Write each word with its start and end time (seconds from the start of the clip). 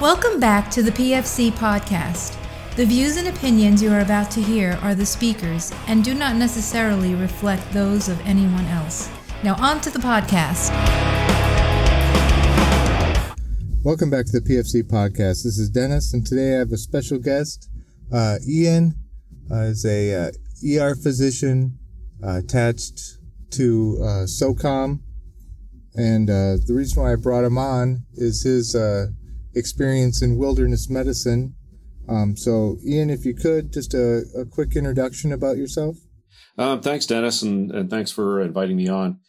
Welcome 0.00 0.40
back 0.40 0.70
to 0.70 0.82
the 0.82 0.92
PFC 0.92 1.50
podcast. 1.50 2.34
The 2.74 2.86
views 2.86 3.18
and 3.18 3.28
opinions 3.28 3.82
you 3.82 3.92
are 3.92 4.00
about 4.00 4.30
to 4.30 4.40
hear 4.40 4.78
are 4.80 4.94
the 4.94 5.04
speakers 5.04 5.74
and 5.88 6.02
do 6.02 6.14
not 6.14 6.36
necessarily 6.36 7.14
reflect 7.14 7.70
those 7.74 8.08
of 8.08 8.18
anyone 8.22 8.64
else. 8.68 9.10
Now, 9.44 9.56
on 9.56 9.78
to 9.82 9.90
the 9.90 9.98
podcast. 9.98 10.70
Welcome 13.84 14.08
back 14.08 14.24
to 14.24 14.40
the 14.40 14.40
PFC 14.40 14.84
podcast. 14.84 15.44
This 15.44 15.58
is 15.58 15.68
Dennis, 15.68 16.14
and 16.14 16.26
today 16.26 16.54
I 16.54 16.60
have 16.60 16.72
a 16.72 16.78
special 16.78 17.18
guest. 17.18 17.68
Uh, 18.10 18.38
Ian 18.48 18.94
uh, 19.50 19.64
is 19.64 19.84
a 19.84 20.14
uh, 20.14 20.30
ER 20.66 20.94
physician 20.94 21.78
uh, 22.24 22.38
attached 22.38 23.18
to 23.50 23.98
uh, 24.00 24.24
SOCOM, 24.24 25.00
and 25.94 26.30
uh, 26.30 26.56
the 26.64 26.72
reason 26.72 27.02
why 27.02 27.12
I 27.12 27.16
brought 27.16 27.44
him 27.44 27.58
on 27.58 28.06
is 28.14 28.44
his 28.44 28.74
experience 29.54 30.22
in 30.22 30.38
wilderness 30.38 30.88
medicine. 30.88 31.54
Um, 32.08 32.36
so, 32.36 32.78
Ian, 32.86 33.10
if 33.10 33.24
you 33.24 33.34
could, 33.34 33.72
just 33.72 33.94
a, 33.94 34.22
a 34.36 34.44
quick 34.44 34.74
introduction 34.74 35.32
about 35.32 35.56
yourself. 35.56 35.96
Um, 36.58 36.80
thanks, 36.80 37.06
Dennis, 37.06 37.42
and, 37.42 37.70
and, 37.70 37.88
thanks 37.88 38.10
for 38.10 38.40
inviting 38.40 38.76
me 38.76 38.88
on. 38.88 39.20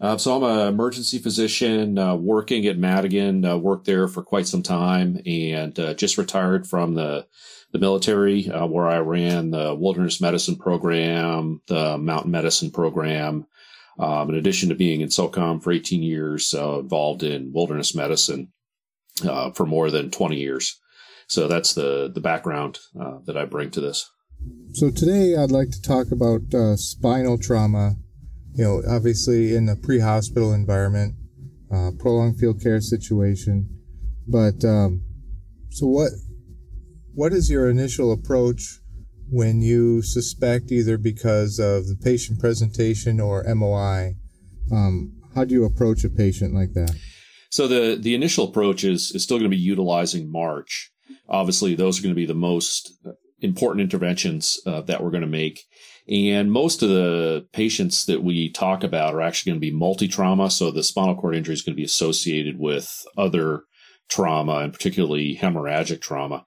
Uh, 0.00 0.16
so 0.16 0.36
I'm 0.36 0.44
an 0.44 0.68
emergency 0.68 1.18
physician 1.18 1.98
uh, 1.98 2.14
working 2.14 2.66
at 2.66 2.78
Madigan. 2.78 3.44
Uh, 3.44 3.56
worked 3.56 3.84
there 3.84 4.06
for 4.06 4.22
quite 4.22 4.46
some 4.46 4.62
time, 4.62 5.20
and 5.26 5.78
uh, 5.78 5.94
just 5.94 6.18
retired 6.18 6.66
from 6.66 6.94
the 6.94 7.26
the 7.72 7.78
military, 7.78 8.48
uh, 8.48 8.64
where 8.64 8.86
I 8.86 8.98
ran 8.98 9.50
the 9.50 9.74
wilderness 9.74 10.20
medicine 10.20 10.56
program, 10.56 11.60
the 11.66 11.98
mountain 11.98 12.30
medicine 12.30 12.70
program. 12.70 13.46
Um, 13.98 14.30
in 14.30 14.36
addition 14.36 14.68
to 14.68 14.76
being 14.76 15.00
in 15.00 15.08
SOCOM 15.08 15.62
for 15.62 15.72
18 15.72 16.02
years, 16.02 16.54
uh, 16.54 16.78
involved 16.78 17.24
in 17.24 17.52
wilderness 17.52 17.94
medicine 17.94 18.52
uh, 19.24 19.50
for 19.52 19.66
more 19.66 19.90
than 19.90 20.10
20 20.10 20.36
years. 20.36 20.78
So 21.28 21.46
that's 21.46 21.74
the 21.74 22.10
the 22.12 22.20
background 22.20 22.78
uh, 22.98 23.18
that 23.26 23.36
I 23.36 23.44
bring 23.44 23.70
to 23.72 23.80
this. 23.80 24.10
So 24.72 24.90
today 24.90 25.36
I'd 25.36 25.50
like 25.50 25.70
to 25.70 25.82
talk 25.82 26.10
about 26.10 26.42
uh, 26.54 26.76
spinal 26.76 27.38
trauma. 27.38 27.96
You 28.54 28.64
know, 28.64 28.82
obviously 28.88 29.54
in 29.54 29.66
the 29.66 29.76
pre-hospital 29.76 30.52
environment, 30.52 31.14
uh, 31.72 31.90
prolonged 31.98 32.38
field 32.38 32.62
care 32.62 32.80
situation. 32.80 33.68
But 34.26 34.64
um, 34.64 35.02
so 35.70 35.86
what? 35.86 36.10
What 37.14 37.32
is 37.32 37.50
your 37.50 37.68
initial 37.68 38.12
approach 38.12 38.78
when 39.28 39.60
you 39.60 40.02
suspect 40.02 40.70
either 40.70 40.96
because 40.96 41.58
of 41.58 41.88
the 41.88 41.96
patient 41.96 42.38
presentation 42.38 43.20
or 43.20 43.44
MOI? 43.54 44.14
Um, 44.72 45.12
how 45.34 45.44
do 45.44 45.54
you 45.54 45.64
approach 45.64 46.04
a 46.04 46.08
patient 46.08 46.54
like 46.54 46.72
that? 46.74 46.96
So 47.50 47.66
the 47.66 47.96
the 48.00 48.14
initial 48.14 48.48
approach 48.48 48.84
is 48.84 49.12
is 49.12 49.22
still 49.22 49.38
going 49.38 49.50
to 49.50 49.56
be 49.56 49.62
utilizing 49.62 50.30
March. 50.30 50.90
Obviously, 51.28 51.74
those 51.74 51.98
are 51.98 52.02
going 52.02 52.14
to 52.14 52.20
be 52.20 52.26
the 52.26 52.34
most 52.34 52.92
important 53.40 53.82
interventions 53.82 54.60
uh, 54.66 54.80
that 54.82 55.02
we're 55.02 55.10
going 55.10 55.22
to 55.22 55.26
make. 55.26 55.64
And 56.08 56.50
most 56.50 56.82
of 56.82 56.88
the 56.88 57.46
patients 57.52 58.06
that 58.06 58.22
we 58.22 58.50
talk 58.50 58.82
about 58.82 59.14
are 59.14 59.20
actually 59.20 59.50
going 59.50 59.60
to 59.60 59.66
be 59.66 59.76
multi 59.76 60.08
trauma. 60.08 60.50
So 60.50 60.70
the 60.70 60.82
spinal 60.82 61.16
cord 61.16 61.36
injury 61.36 61.54
is 61.54 61.62
going 61.62 61.74
to 61.74 61.80
be 61.80 61.84
associated 61.84 62.58
with 62.58 63.04
other 63.16 63.64
trauma 64.08 64.60
and 64.60 64.72
particularly 64.72 65.36
hemorrhagic 65.36 66.00
trauma. 66.00 66.46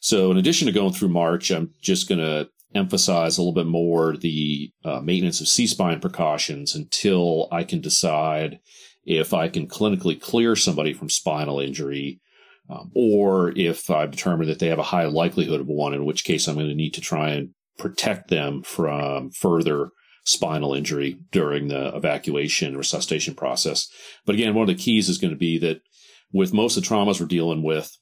So 0.00 0.30
in 0.30 0.38
addition 0.38 0.66
to 0.66 0.72
going 0.72 0.92
through 0.92 1.08
March, 1.08 1.50
I'm 1.50 1.74
just 1.82 2.08
going 2.08 2.20
to 2.20 2.48
emphasize 2.74 3.36
a 3.36 3.42
little 3.42 3.52
bit 3.52 3.66
more 3.66 4.16
the 4.16 4.72
uh, 4.84 5.00
maintenance 5.00 5.40
of 5.40 5.48
C 5.48 5.66
spine 5.66 6.00
precautions 6.00 6.74
until 6.76 7.48
I 7.50 7.64
can 7.64 7.80
decide 7.80 8.60
if 9.04 9.32
I 9.34 9.48
can 9.48 9.66
clinically 9.66 10.20
clear 10.20 10.56
somebody 10.56 10.92
from 10.92 11.08
spinal 11.08 11.60
injury, 11.60 12.20
um, 12.68 12.90
or 12.94 13.52
if 13.56 13.90
I've 13.90 14.10
determined 14.10 14.50
that 14.50 14.58
they 14.58 14.68
have 14.68 14.78
a 14.78 14.84
high 14.84 15.06
likelihood 15.06 15.60
of 15.60 15.66
one, 15.66 15.94
in 15.94 16.04
which 16.04 16.24
case 16.24 16.46
I'm 16.46 16.54
going 16.54 16.68
to 16.68 16.74
need 16.74 16.94
to 16.94 17.00
try 17.00 17.30
and 17.30 17.50
protect 17.78 18.28
them 18.28 18.62
from 18.62 19.30
further 19.30 19.90
spinal 20.24 20.74
injury 20.74 21.18
during 21.32 21.68
the 21.68 21.94
evacuation 21.96 22.76
resuscitation 22.76 23.34
process. 23.34 23.88
But 24.26 24.34
again, 24.34 24.54
one 24.54 24.68
of 24.68 24.76
the 24.76 24.82
keys 24.82 25.08
is 25.08 25.18
going 25.18 25.32
to 25.32 25.38
be 25.38 25.58
that 25.58 25.80
with 26.32 26.52
most 26.52 26.76
of 26.76 26.82
the 26.82 26.88
traumas 26.88 27.20
we're 27.20 27.26
dealing 27.26 27.62
with, 27.62 27.96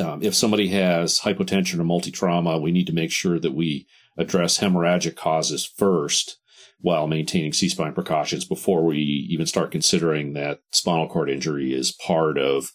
um, 0.00 0.22
if 0.22 0.34
somebody 0.34 0.68
has 0.68 1.20
hypotension 1.20 1.78
or 1.78 1.84
multi 1.84 2.10
trauma, 2.10 2.58
we 2.58 2.72
need 2.72 2.86
to 2.88 2.92
make 2.92 3.10
sure 3.10 3.38
that 3.38 3.54
we 3.54 3.86
address 4.16 4.58
hemorrhagic 4.58 5.16
causes 5.16 5.64
first 5.64 6.38
while 6.80 7.06
maintaining 7.06 7.52
C 7.52 7.68
spine 7.68 7.92
precautions 7.92 8.44
before 8.44 8.84
we 8.84 8.98
even 8.98 9.46
start 9.46 9.70
considering 9.70 10.32
that 10.34 10.60
spinal 10.70 11.08
cord 11.08 11.28
injury 11.28 11.72
is 11.72 11.92
part 11.92 12.38
of 12.38 12.70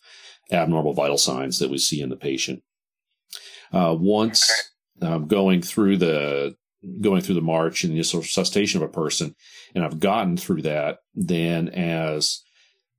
abnormal 0.52 0.94
vital 0.94 1.18
signs 1.18 1.60
that 1.60 1.70
we 1.70 1.78
see 1.78 2.02
in 2.02 2.10
the 2.10 2.16
patient. 2.16 2.64
Uh, 3.72 3.96
once 3.98 4.52
um, 5.02 5.28
going 5.28 5.62
through 5.62 5.98
the 5.98 6.56
going 7.00 7.22
through 7.22 7.36
the 7.36 7.42
march 7.42 7.84
and 7.84 7.94
the 7.94 7.98
resuscitation 8.00 8.82
of 8.82 8.90
a 8.90 8.92
person, 8.92 9.36
and 9.74 9.86
I've 9.86 10.02
gotten 10.02 10.36
through 10.36 10.64
that, 10.64 11.00
then 11.16 11.70
as 11.70 12.42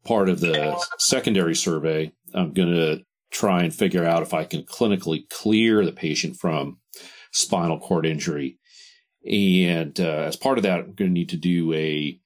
part 0.04 0.30
of 0.30 0.40
the 0.40 0.82
secondary 0.98 1.54
survey, 1.54 2.10
I'm 2.32 2.52
going 2.52 2.72
to 2.72 3.02
try 3.30 3.62
and 3.62 3.74
figure 3.74 4.04
out 4.04 4.22
if 4.22 4.32
I 4.32 4.44
can 4.44 4.62
clinically 4.62 5.28
clear 5.28 5.84
the 5.84 5.92
patient 5.92 6.36
from 6.36 6.78
spinal 7.32 7.78
cord 7.78 8.06
injury 8.06 8.58
and 9.30 9.98
uh, 9.98 10.24
as 10.26 10.36
part 10.36 10.58
of 10.58 10.64
that, 10.64 10.80
I'm 10.80 10.94
going 10.94 11.10
to 11.10 11.14
need 11.14 11.30
to 11.30 11.36
do 11.36 11.72
a 11.72 12.20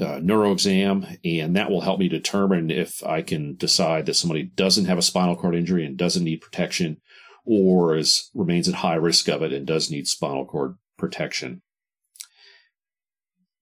uh, 0.00 0.18
neuro 0.22 0.52
exam, 0.52 1.06
and 1.24 1.56
that 1.56 1.70
will 1.70 1.80
help 1.80 1.98
me 1.98 2.08
determine 2.08 2.70
if 2.70 3.04
I 3.04 3.22
can 3.22 3.56
decide 3.56 4.06
that 4.06 4.14
somebody 4.14 4.42
doesn't 4.42 4.86
have 4.86 4.98
a 4.98 5.02
spinal 5.02 5.36
cord 5.36 5.54
injury 5.54 5.84
and 5.84 5.96
doesn't 5.96 6.24
need 6.24 6.40
protection, 6.40 7.00
or 7.44 7.96
is 7.96 8.30
remains 8.34 8.68
at 8.68 8.76
high 8.76 8.94
risk 8.94 9.28
of 9.28 9.42
it 9.42 9.52
and 9.52 9.66
does 9.66 9.90
need 9.90 10.06
spinal 10.06 10.44
cord 10.44 10.76
protection. 10.98 11.62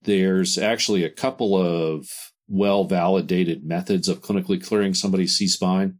There's 0.01 0.57
actually 0.57 1.03
a 1.03 1.09
couple 1.09 1.55
of 1.55 2.07
well 2.47 2.85
validated 2.85 3.65
methods 3.65 4.07
of 4.07 4.21
clinically 4.21 4.63
clearing 4.63 4.93
somebody's 4.93 5.35
C 5.35 5.47
spine. 5.47 5.99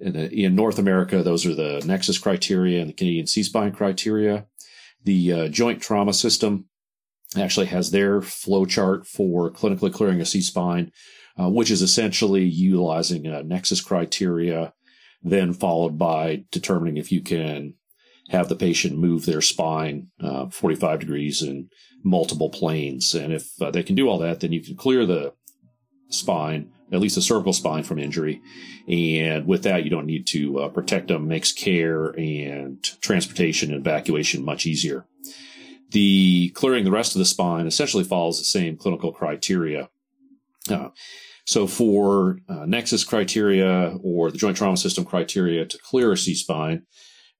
In, 0.00 0.14
in 0.14 0.54
North 0.54 0.78
America, 0.78 1.22
those 1.22 1.44
are 1.44 1.54
the 1.54 1.82
Nexus 1.84 2.18
criteria 2.18 2.80
and 2.80 2.88
the 2.88 2.94
Canadian 2.94 3.26
C 3.26 3.42
spine 3.42 3.72
criteria. 3.72 4.46
The 5.04 5.32
uh, 5.32 5.48
joint 5.48 5.80
trauma 5.80 6.12
system 6.12 6.66
actually 7.36 7.66
has 7.66 7.90
their 7.90 8.22
flow 8.22 8.64
chart 8.64 9.06
for 9.06 9.50
clinically 9.50 9.92
clearing 9.92 10.20
a 10.20 10.26
C 10.26 10.40
spine, 10.40 10.92
uh, 11.38 11.48
which 11.48 11.70
is 11.70 11.82
essentially 11.82 12.44
utilizing 12.44 13.26
a 13.26 13.42
nexus 13.42 13.80
criteria, 13.80 14.72
then 15.22 15.52
followed 15.52 15.98
by 15.98 16.44
determining 16.50 16.96
if 16.96 17.12
you 17.12 17.20
can 17.20 17.74
have 18.30 18.48
the 18.48 18.56
patient 18.56 18.98
move 18.98 19.24
their 19.24 19.40
spine 19.40 20.08
uh, 20.20 20.48
45 20.48 21.00
degrees 21.00 21.42
in 21.42 21.68
multiple 22.02 22.50
planes. 22.50 23.14
And 23.14 23.32
if 23.32 23.50
uh, 23.60 23.70
they 23.70 23.82
can 23.82 23.94
do 23.94 24.08
all 24.08 24.18
that, 24.18 24.40
then 24.40 24.52
you 24.52 24.62
can 24.62 24.76
clear 24.76 25.06
the 25.06 25.32
spine 26.10 26.72
at 26.92 27.00
least 27.00 27.16
a 27.16 27.22
cervical 27.22 27.52
spine 27.52 27.82
from 27.82 27.98
injury. 27.98 28.40
And 28.88 29.46
with 29.46 29.62
that, 29.64 29.84
you 29.84 29.90
don't 29.90 30.06
need 30.06 30.26
to 30.28 30.60
uh, 30.60 30.68
protect 30.68 31.08
them, 31.08 31.28
makes 31.28 31.52
care 31.52 32.06
and 32.18 32.82
transportation 33.00 33.70
and 33.72 33.80
evacuation 33.80 34.44
much 34.44 34.66
easier. 34.66 35.06
The 35.90 36.50
clearing 36.50 36.84
the 36.84 36.90
rest 36.90 37.14
of 37.14 37.18
the 37.18 37.24
spine 37.24 37.66
essentially 37.66 38.04
follows 38.04 38.38
the 38.38 38.44
same 38.44 38.76
clinical 38.76 39.12
criteria. 39.12 39.88
Uh, 40.70 40.90
so 41.44 41.66
for 41.66 42.40
uh, 42.48 42.66
nexus 42.66 43.04
criteria 43.04 43.96
or 44.02 44.30
the 44.30 44.36
joint 44.36 44.56
trauma 44.56 44.76
system 44.76 45.04
criteria 45.04 45.64
to 45.64 45.78
clear 45.78 46.12
a 46.12 46.16
C 46.16 46.34
spine, 46.34 46.82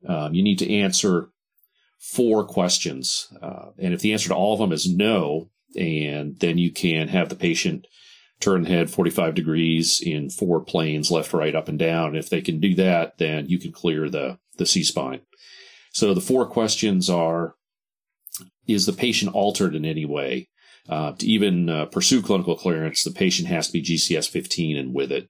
um, 0.06 0.32
you 0.32 0.42
need 0.42 0.58
to 0.60 0.72
answer 0.72 1.28
four 1.98 2.44
questions. 2.44 3.28
Uh, 3.42 3.70
and 3.78 3.92
if 3.92 4.00
the 4.00 4.12
answer 4.12 4.28
to 4.28 4.34
all 4.34 4.54
of 4.54 4.60
them 4.60 4.72
is 4.72 4.90
no, 4.90 5.50
and 5.76 6.38
then 6.38 6.56
you 6.56 6.70
can 6.70 7.08
have 7.08 7.28
the 7.28 7.36
patient 7.36 7.86
turn 8.40 8.64
head 8.64 8.90
45 8.90 9.34
degrees 9.34 10.00
in 10.00 10.30
four 10.30 10.60
planes, 10.60 11.10
left, 11.10 11.32
right, 11.32 11.54
up, 11.54 11.68
and 11.68 11.78
down. 11.78 12.14
If 12.14 12.30
they 12.30 12.40
can 12.40 12.60
do 12.60 12.74
that, 12.76 13.18
then 13.18 13.46
you 13.48 13.58
can 13.58 13.72
clear 13.72 14.08
the, 14.08 14.38
the 14.56 14.66
C 14.66 14.82
spine. 14.84 15.20
So 15.92 16.14
the 16.14 16.20
four 16.20 16.46
questions 16.46 17.10
are, 17.10 17.54
is 18.66 18.86
the 18.86 18.92
patient 18.92 19.34
altered 19.34 19.74
in 19.74 19.84
any 19.84 20.04
way? 20.04 20.48
Uh, 20.88 21.12
to 21.12 21.26
even 21.26 21.68
uh, 21.68 21.86
pursue 21.86 22.22
clinical 22.22 22.56
clearance, 22.56 23.02
the 23.02 23.10
patient 23.10 23.48
has 23.48 23.66
to 23.66 23.72
be 23.72 23.82
GCS 23.82 24.28
15 24.28 24.76
and 24.76 24.94
with 24.94 25.12
it. 25.12 25.28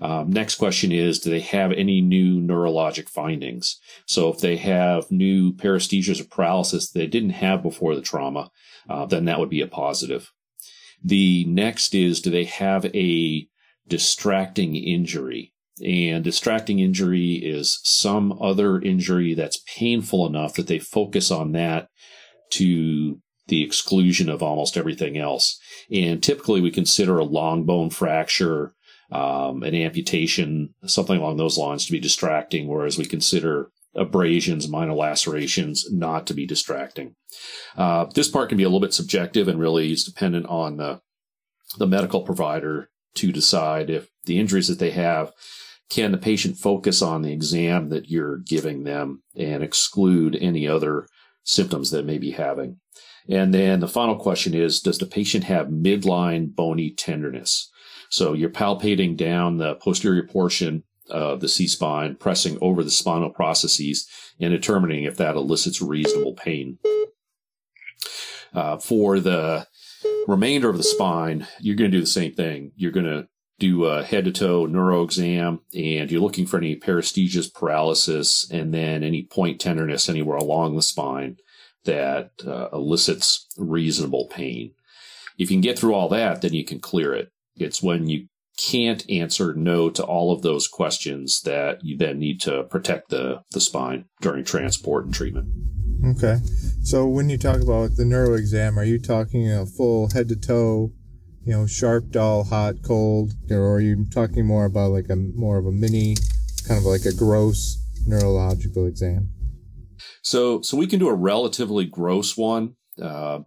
Um, 0.00 0.30
next 0.30 0.54
question 0.54 0.92
is, 0.92 1.18
do 1.18 1.30
they 1.30 1.40
have 1.40 1.72
any 1.72 2.00
new 2.00 2.40
neurologic 2.40 3.08
findings? 3.08 3.78
So 4.06 4.30
if 4.30 4.38
they 4.38 4.56
have 4.56 5.10
new 5.10 5.52
paresthesias 5.52 6.20
or 6.20 6.24
paralysis 6.24 6.90
they 6.90 7.06
didn't 7.06 7.30
have 7.30 7.62
before 7.62 7.94
the 7.94 8.00
trauma, 8.00 8.50
uh, 8.88 9.04
then 9.06 9.26
that 9.26 9.38
would 9.38 9.50
be 9.50 9.60
a 9.60 9.66
positive. 9.66 10.32
The 11.02 11.44
next 11.46 11.94
is 11.94 12.20
do 12.20 12.30
they 12.30 12.44
have 12.44 12.84
a 12.86 13.48
distracting 13.88 14.76
injury? 14.76 15.52
And 15.84 16.22
distracting 16.22 16.78
injury 16.78 17.34
is 17.34 17.80
some 17.84 18.38
other 18.40 18.80
injury 18.80 19.34
that's 19.34 19.62
painful 19.76 20.26
enough 20.26 20.54
that 20.54 20.66
they 20.66 20.78
focus 20.78 21.30
on 21.30 21.52
that 21.52 21.88
to 22.50 23.20
the 23.48 23.62
exclusion 23.64 24.28
of 24.28 24.42
almost 24.42 24.76
everything 24.76 25.16
else. 25.16 25.58
And 25.90 26.22
typically 26.22 26.60
we 26.60 26.70
consider 26.70 27.18
a 27.18 27.24
long 27.24 27.64
bone 27.64 27.90
fracture 27.90 28.74
um, 29.12 29.62
an 29.62 29.74
amputation, 29.74 30.74
something 30.86 31.16
along 31.16 31.36
those 31.36 31.58
lines 31.58 31.86
to 31.86 31.92
be 31.92 32.00
distracting, 32.00 32.68
whereas 32.68 32.96
we 32.96 33.04
consider 33.04 33.70
abrasions, 33.94 34.68
minor 34.68 34.94
lacerations 34.94 35.90
not 35.90 36.26
to 36.26 36.34
be 36.34 36.46
distracting. 36.46 37.14
Uh, 37.76 38.06
this 38.14 38.28
part 38.28 38.48
can 38.48 38.58
be 38.58 38.64
a 38.64 38.68
little 38.68 38.80
bit 38.80 38.94
subjective 38.94 39.48
and 39.48 39.58
really 39.58 39.92
is 39.92 40.04
dependent 40.04 40.46
on 40.46 40.76
the, 40.76 41.00
the 41.78 41.86
medical 41.86 42.22
provider 42.22 42.90
to 43.14 43.32
decide 43.32 43.90
if 43.90 44.08
the 44.24 44.38
injuries 44.38 44.68
that 44.68 44.78
they 44.78 44.90
have 44.90 45.32
can 45.90 46.12
the 46.12 46.18
patient 46.18 46.56
focus 46.56 47.02
on 47.02 47.22
the 47.22 47.32
exam 47.32 47.88
that 47.88 48.08
you're 48.08 48.38
giving 48.38 48.84
them 48.84 49.22
and 49.36 49.62
exclude 49.62 50.38
any 50.40 50.66
other 50.66 51.06
symptoms 51.42 51.90
that 51.90 52.06
may 52.06 52.16
be 52.16 52.30
having. 52.30 52.78
And 53.28 53.52
then 53.52 53.80
the 53.80 53.88
final 53.88 54.16
question 54.16 54.54
is, 54.54 54.80
does 54.80 54.98
the 54.98 55.06
patient 55.06 55.44
have 55.44 55.66
midline 55.66 56.54
bony 56.54 56.90
tenderness? 56.90 57.70
So 58.08 58.32
you're 58.32 58.50
palpating 58.50 59.16
down 59.16 59.56
the 59.56 59.74
posterior 59.76 60.26
portion 60.26 60.84
of 61.10 61.40
the 61.40 61.48
C-spine, 61.48 62.16
pressing 62.16 62.58
over 62.60 62.82
the 62.82 62.90
spinal 62.90 63.30
processes 63.30 64.08
and 64.40 64.52
determining 64.52 65.04
if 65.04 65.16
that 65.16 65.36
elicits 65.36 65.82
reasonable 65.82 66.34
pain. 66.34 66.78
Uh, 68.52 68.78
for 68.78 69.20
the 69.20 69.66
remainder 70.26 70.68
of 70.68 70.76
the 70.76 70.82
spine, 70.82 71.46
you're 71.60 71.76
going 71.76 71.90
to 71.90 71.96
do 71.96 72.02
the 72.02 72.06
same 72.06 72.32
thing. 72.32 72.72
You're 72.76 72.90
going 72.90 73.06
to 73.06 73.28
do 73.58 73.84
a 73.84 74.02
head 74.02 74.24
to 74.24 74.32
toe 74.32 74.66
neuro 74.66 75.02
exam 75.02 75.60
and 75.74 76.10
you're 76.10 76.20
looking 76.20 76.46
for 76.46 76.56
any 76.56 76.74
paresthesias, 76.76 77.52
paralysis, 77.52 78.50
and 78.50 78.72
then 78.72 79.04
any 79.04 79.22
point 79.22 79.60
tenderness 79.60 80.08
anywhere 80.08 80.38
along 80.38 80.74
the 80.74 80.82
spine 80.82 81.36
that 81.84 82.30
uh, 82.46 82.68
elicits 82.72 83.46
reasonable 83.56 84.26
pain. 84.28 84.72
If 85.38 85.50
you 85.50 85.56
can 85.56 85.60
get 85.60 85.78
through 85.78 85.94
all 85.94 86.08
that, 86.08 86.42
then 86.42 86.54
you 86.54 86.64
can 86.64 86.80
clear 86.80 87.14
it. 87.14 87.30
It's 87.56 87.82
when 87.82 88.08
you 88.08 88.28
can't 88.60 89.08
answer 89.08 89.54
no 89.54 89.88
to 89.90 90.04
all 90.04 90.32
of 90.32 90.42
those 90.42 90.68
questions 90.68 91.40
that 91.42 91.82
you 91.82 91.96
then 91.96 92.18
need 92.18 92.40
to 92.42 92.64
protect 92.64 93.08
the, 93.08 93.42
the 93.52 93.60
spine 93.60 94.04
during 94.20 94.44
transport 94.44 95.04
and 95.06 95.14
treatment. 95.14 95.48
Okay. 96.04 96.38
So 96.82 97.06
when 97.06 97.30
you 97.30 97.38
talk 97.38 97.60
about 97.60 97.96
the 97.96 98.04
neuro 98.04 98.34
exam, 98.34 98.78
are 98.78 98.84
you 98.84 98.98
talking 98.98 99.50
a 99.50 99.66
full 99.66 100.10
head 100.10 100.28
to 100.28 100.36
toe, 100.36 100.92
you 101.44 101.52
know, 101.52 101.66
sharp, 101.66 102.10
dull, 102.10 102.44
hot, 102.44 102.76
cold, 102.84 103.32
or 103.50 103.74
are 103.74 103.80
you 103.80 104.06
talking 104.12 104.46
more 104.46 104.66
about 104.66 104.92
like 104.92 105.08
a 105.08 105.16
more 105.16 105.58
of 105.58 105.66
a 105.66 105.72
mini, 105.72 106.16
kind 106.66 106.78
of 106.78 106.84
like 106.84 107.04
a 107.04 107.14
gross 107.14 107.82
neurological 108.06 108.86
exam? 108.86 109.30
So, 110.22 110.60
so 110.62 110.76
we 110.76 110.86
can 110.86 110.98
do 110.98 111.08
a 111.08 111.14
relatively 111.14 111.86
gross 111.86 112.36
one. 112.36 112.76
Uh, 113.00 113.40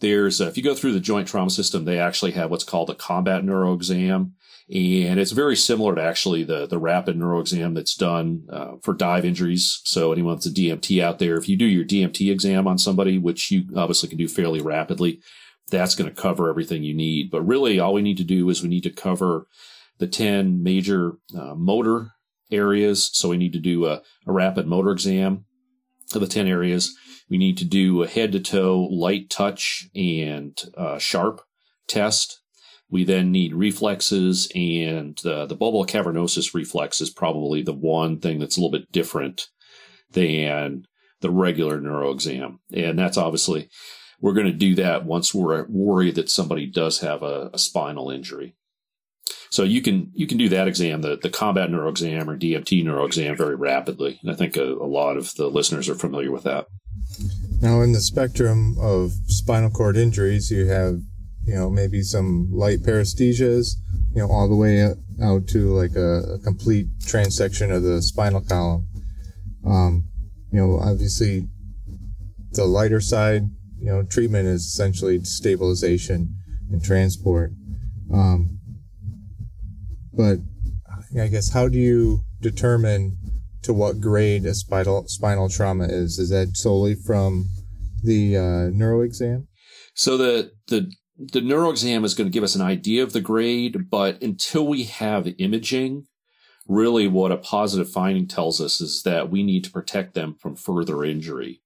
there's, 0.00 0.40
uh, 0.40 0.46
if 0.46 0.56
you 0.56 0.62
go 0.62 0.74
through 0.74 0.92
the 0.92 1.00
joint 1.00 1.28
trauma 1.28 1.50
system, 1.50 1.84
they 1.84 1.98
actually 1.98 2.32
have 2.32 2.50
what's 2.50 2.64
called 2.64 2.90
a 2.90 2.94
combat 2.94 3.44
neuro 3.44 3.72
exam. 3.72 4.34
And 4.72 5.20
it's 5.20 5.32
very 5.32 5.56
similar 5.56 5.94
to 5.94 6.02
actually 6.02 6.42
the, 6.42 6.66
the 6.66 6.78
rapid 6.78 7.18
neuro 7.18 7.40
exam 7.40 7.74
that's 7.74 7.94
done 7.94 8.46
uh, 8.50 8.76
for 8.82 8.94
dive 8.94 9.26
injuries. 9.26 9.82
So 9.84 10.10
anyone 10.10 10.36
that's 10.36 10.46
a 10.46 10.50
DMT 10.50 11.02
out 11.02 11.18
there, 11.18 11.36
if 11.36 11.48
you 11.48 11.56
do 11.56 11.66
your 11.66 11.84
DMT 11.84 12.32
exam 12.32 12.66
on 12.66 12.78
somebody, 12.78 13.18
which 13.18 13.50
you 13.50 13.64
obviously 13.76 14.08
can 14.08 14.16
do 14.16 14.26
fairly 14.26 14.62
rapidly, 14.62 15.20
that's 15.70 15.94
going 15.94 16.08
to 16.08 16.22
cover 16.22 16.48
everything 16.48 16.82
you 16.82 16.94
need. 16.94 17.30
But 17.30 17.42
really 17.42 17.78
all 17.78 17.92
we 17.92 18.00
need 18.00 18.16
to 18.18 18.24
do 18.24 18.48
is 18.48 18.62
we 18.62 18.70
need 18.70 18.84
to 18.84 18.90
cover 18.90 19.46
the 19.98 20.06
10 20.06 20.62
major 20.62 21.18
uh, 21.38 21.54
motor 21.54 22.12
areas. 22.50 23.10
So 23.12 23.28
we 23.28 23.36
need 23.36 23.52
to 23.52 23.60
do 23.60 23.84
a, 23.84 24.02
a 24.26 24.32
rapid 24.32 24.66
motor 24.66 24.92
exam 24.92 25.44
of 26.14 26.22
the 26.22 26.26
10 26.26 26.46
areas. 26.46 26.94
We 27.28 27.36
need 27.36 27.58
to 27.58 27.64
do 27.64 28.02
a 28.02 28.08
head 28.08 28.32
to 28.32 28.40
toe 28.40 28.88
light 28.90 29.28
touch 29.30 29.88
and 29.94 30.58
uh, 30.76 30.98
sharp 30.98 31.42
test. 31.86 32.40
We 32.90 33.04
then 33.04 33.32
need 33.32 33.54
reflexes, 33.54 34.50
and 34.54 35.18
uh, 35.26 35.46
the 35.46 35.56
bulbocavernosus 35.56 36.54
reflex 36.54 37.00
is 37.00 37.10
probably 37.10 37.62
the 37.62 37.72
one 37.72 38.20
thing 38.20 38.38
that's 38.38 38.56
a 38.56 38.60
little 38.60 38.78
bit 38.78 38.92
different 38.92 39.48
than 40.12 40.86
the 41.20 41.30
regular 41.30 41.80
neuro 41.80 42.10
exam. 42.10 42.60
And 42.72 42.98
that's 42.98 43.16
obviously, 43.16 43.68
we're 44.20 44.34
going 44.34 44.46
to 44.46 44.52
do 44.52 44.74
that 44.76 45.04
once 45.04 45.34
we're 45.34 45.64
worried 45.68 46.16
that 46.16 46.30
somebody 46.30 46.66
does 46.66 47.00
have 47.00 47.22
a, 47.22 47.50
a 47.52 47.58
spinal 47.58 48.10
injury. 48.10 48.54
So 49.50 49.62
you 49.62 49.82
can 49.82 50.10
you 50.14 50.26
can 50.26 50.36
do 50.36 50.48
that 50.48 50.66
exam, 50.66 51.02
the, 51.02 51.16
the 51.16 51.30
combat 51.30 51.70
neuro 51.70 51.88
exam 51.88 52.28
or 52.28 52.36
DMT 52.36 52.84
neuro 52.84 53.04
exam, 53.04 53.36
very 53.36 53.54
rapidly. 53.54 54.18
And 54.22 54.30
I 54.30 54.34
think 54.34 54.56
a, 54.56 54.64
a 54.64 54.86
lot 54.86 55.16
of 55.16 55.32
the 55.36 55.48
listeners 55.48 55.88
are 55.88 55.94
familiar 55.94 56.32
with 56.32 56.42
that. 56.42 56.66
Now, 57.60 57.80
in 57.80 57.92
the 57.92 58.00
spectrum 58.00 58.76
of 58.80 59.12
spinal 59.26 59.70
cord 59.70 59.96
injuries, 59.96 60.50
you 60.50 60.66
have, 60.66 61.00
you 61.46 61.54
know, 61.54 61.70
maybe 61.70 62.02
some 62.02 62.48
light 62.52 62.82
paresthesias, 62.82 63.74
you 64.14 64.22
know, 64.22 64.30
all 64.30 64.48
the 64.48 64.56
way 64.56 64.82
out 65.22 65.46
to 65.48 65.74
like 65.74 65.94
a, 65.96 66.34
a 66.34 66.38
complete 66.38 66.86
transection 67.00 67.74
of 67.74 67.82
the 67.82 68.02
spinal 68.02 68.40
column. 68.40 68.86
Um, 69.66 70.04
you 70.52 70.60
know, 70.60 70.78
obviously, 70.78 71.48
the 72.52 72.64
lighter 72.64 73.00
side, 73.00 73.42
you 73.78 73.86
know, 73.86 74.02
treatment 74.02 74.46
is 74.46 74.62
essentially 74.66 75.22
stabilization 75.24 76.34
and 76.70 76.82
transport. 76.82 77.52
Um, 78.12 78.58
but 80.12 80.38
I 81.20 81.28
guess 81.28 81.52
how 81.52 81.68
do 81.68 81.78
you 81.78 82.20
determine 82.40 83.18
to 83.62 83.72
what 83.72 84.00
grade 84.00 84.44
a 84.46 84.54
spinal 84.54 85.06
spinal 85.08 85.48
trauma 85.48 85.84
is? 85.84 86.18
Is 86.18 86.30
that 86.30 86.56
solely 86.56 86.94
from 86.94 87.46
the 88.02 88.36
uh, 88.36 88.70
neuro 88.72 89.00
exam? 89.00 89.48
So 89.94 90.16
the 90.16 90.52
the 90.68 90.92
the 91.18 91.40
neuro 91.40 91.70
exam 91.70 92.04
is 92.04 92.14
going 92.14 92.28
to 92.28 92.32
give 92.32 92.44
us 92.44 92.54
an 92.54 92.62
idea 92.62 93.02
of 93.02 93.12
the 93.12 93.20
grade, 93.20 93.88
but 93.90 94.20
until 94.22 94.66
we 94.66 94.84
have 94.84 95.32
imaging, 95.38 96.06
really 96.66 97.06
what 97.06 97.32
a 97.32 97.36
positive 97.36 97.90
finding 97.90 98.26
tells 98.26 98.60
us 98.60 98.80
is 98.80 99.02
that 99.02 99.30
we 99.30 99.42
need 99.42 99.64
to 99.64 99.70
protect 99.70 100.14
them 100.14 100.34
from 100.34 100.56
further 100.56 101.04
injury. 101.04 101.60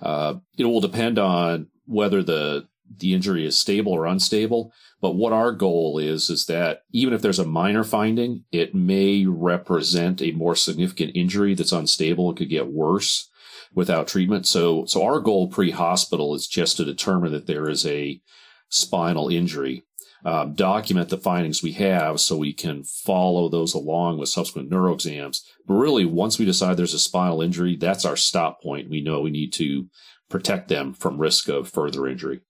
Uh, 0.00 0.34
it 0.56 0.64
will 0.64 0.80
depend 0.80 1.18
on 1.18 1.68
whether 1.86 2.22
the 2.22 2.68
the 2.96 3.12
injury 3.12 3.44
is 3.44 3.58
stable 3.58 3.92
or 3.92 4.06
unstable. 4.06 4.72
But 5.00 5.14
what 5.14 5.32
our 5.32 5.52
goal 5.52 5.98
is, 5.98 6.30
is 6.30 6.46
that 6.46 6.82
even 6.90 7.14
if 7.14 7.22
there's 7.22 7.38
a 7.38 7.46
minor 7.46 7.84
finding, 7.84 8.44
it 8.50 8.74
may 8.74 9.26
represent 9.26 10.22
a 10.22 10.32
more 10.32 10.56
significant 10.56 11.12
injury 11.14 11.54
that's 11.54 11.72
unstable. 11.72 12.30
It 12.30 12.38
could 12.38 12.48
get 12.48 12.72
worse 12.72 13.28
without 13.74 14.08
treatment. 14.08 14.46
So, 14.46 14.86
so 14.86 15.04
our 15.04 15.20
goal 15.20 15.48
pre-hospital 15.48 16.34
is 16.34 16.46
just 16.46 16.78
to 16.78 16.84
determine 16.84 17.32
that 17.32 17.46
there 17.46 17.68
is 17.68 17.86
a 17.86 18.20
spinal 18.68 19.28
injury. 19.28 19.84
Um, 20.24 20.54
document 20.54 21.10
the 21.10 21.16
findings 21.16 21.62
we 21.62 21.72
have 21.72 22.18
so 22.20 22.36
we 22.36 22.52
can 22.52 22.82
follow 22.82 23.48
those 23.48 23.72
along 23.72 24.18
with 24.18 24.28
subsequent 24.28 24.68
neuro 24.68 24.92
exams. 24.92 25.48
But 25.66 25.74
really, 25.74 26.04
once 26.04 26.38
we 26.38 26.44
decide 26.44 26.76
there's 26.76 26.92
a 26.92 26.98
spinal 26.98 27.40
injury, 27.40 27.76
that's 27.76 28.04
our 28.04 28.16
stop 28.16 28.60
point. 28.60 28.90
We 28.90 29.00
know 29.00 29.20
we 29.20 29.30
need 29.30 29.52
to 29.54 29.86
protect 30.28 30.68
them 30.68 30.92
from 30.92 31.18
risk 31.18 31.48
of 31.48 31.68
further 31.68 32.06
injury. 32.06 32.40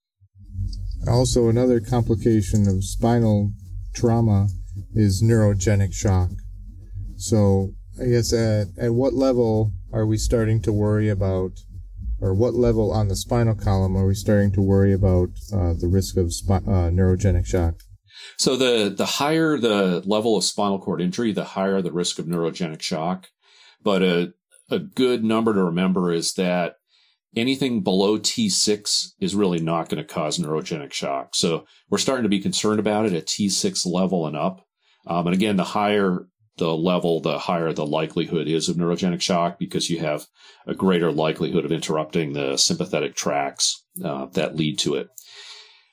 Also, 1.07 1.49
another 1.49 1.79
complication 1.79 2.67
of 2.67 2.85
spinal 2.85 3.53
trauma 3.95 4.49
is 4.95 5.23
neurogenic 5.23 5.93
shock. 5.93 6.31
So, 7.17 7.75
I 8.01 8.07
guess 8.07 8.33
at, 8.33 8.69
at 8.79 8.95
what 8.95 9.13
level 9.13 9.73
are 9.93 10.07
we 10.07 10.17
starting 10.17 10.63
to 10.63 10.73
worry 10.73 11.09
about, 11.09 11.53
or 12.21 12.35
what 12.35 12.55
level 12.55 12.93
on 12.93 13.09
the 13.09 13.17
spinal 13.17 13.55
column 13.55 13.97
are 13.97 14.07
we 14.07 14.15
starting 14.15 14.53
to 14.53 14.63
worry 14.63 14.93
about 14.93 15.31
uh, 15.53 15.75
the 15.75 15.89
risk 15.89 16.17
of 16.17 16.33
spi- 16.33 16.57
uh, 16.57 16.91
neurogenic 16.91 17.47
shock? 17.47 17.75
So 18.37 18.57
the 18.57 18.89
the 18.89 19.07
higher 19.07 19.59
the 19.59 20.03
level 20.05 20.37
of 20.37 20.45
spinal 20.45 20.79
cord 20.79 21.01
injury, 21.01 21.33
the 21.33 21.45
higher 21.45 21.81
the 21.81 21.93
risk 21.93 22.19
of 22.19 22.27
neurogenic 22.27 22.83
shock. 22.83 23.29
But 23.83 24.03
a 24.03 24.33
a 24.71 24.79
good 24.79 25.25
number 25.25 25.55
to 25.55 25.65
remember 25.65 26.13
is 26.13 26.35
that 26.35 26.75
anything 27.37 27.83
below 27.83 28.19
T6 28.19 29.13
is 29.21 29.35
really 29.35 29.61
not 29.61 29.89
going 29.89 30.03
to 30.03 30.15
cause 30.15 30.39
neurogenic 30.39 30.93
shock. 30.93 31.35
So 31.35 31.67
we're 31.89 31.99
starting 31.99 32.25
to 32.25 32.29
be 32.29 32.41
concerned 32.41 32.81
about 32.81 33.07
it 33.07 33.13
at 33.13 33.27
T6 33.27 33.87
level 33.87 34.27
and 34.27 34.37
up. 34.37 34.67
Um, 35.07 35.27
and 35.27 35.35
again, 35.35 35.57
the 35.57 35.65
higher 35.65 36.27
the 36.59 36.77
level, 36.77 37.21
the 37.21 37.39
higher 37.39 37.73
the 37.73 37.87
likelihood 37.87 38.47
is 38.49 38.69
of 38.69 38.77
neurogenic 38.77 39.21
shock 39.21 39.59
because 39.59 39.89
you 39.89 40.01
have 40.01 40.27
a 40.67 40.75
greater 40.75 41.11
likelihood 41.11 41.65
of 41.65 41.73
interrupting 41.73 42.33
the 42.33 42.57
sympathetic 42.57 43.15
tracts 43.15 43.85
uh, 44.05 44.27
that 44.27 44.57
lead 44.57 44.79
to 44.81 44.95
it. 44.95 45.09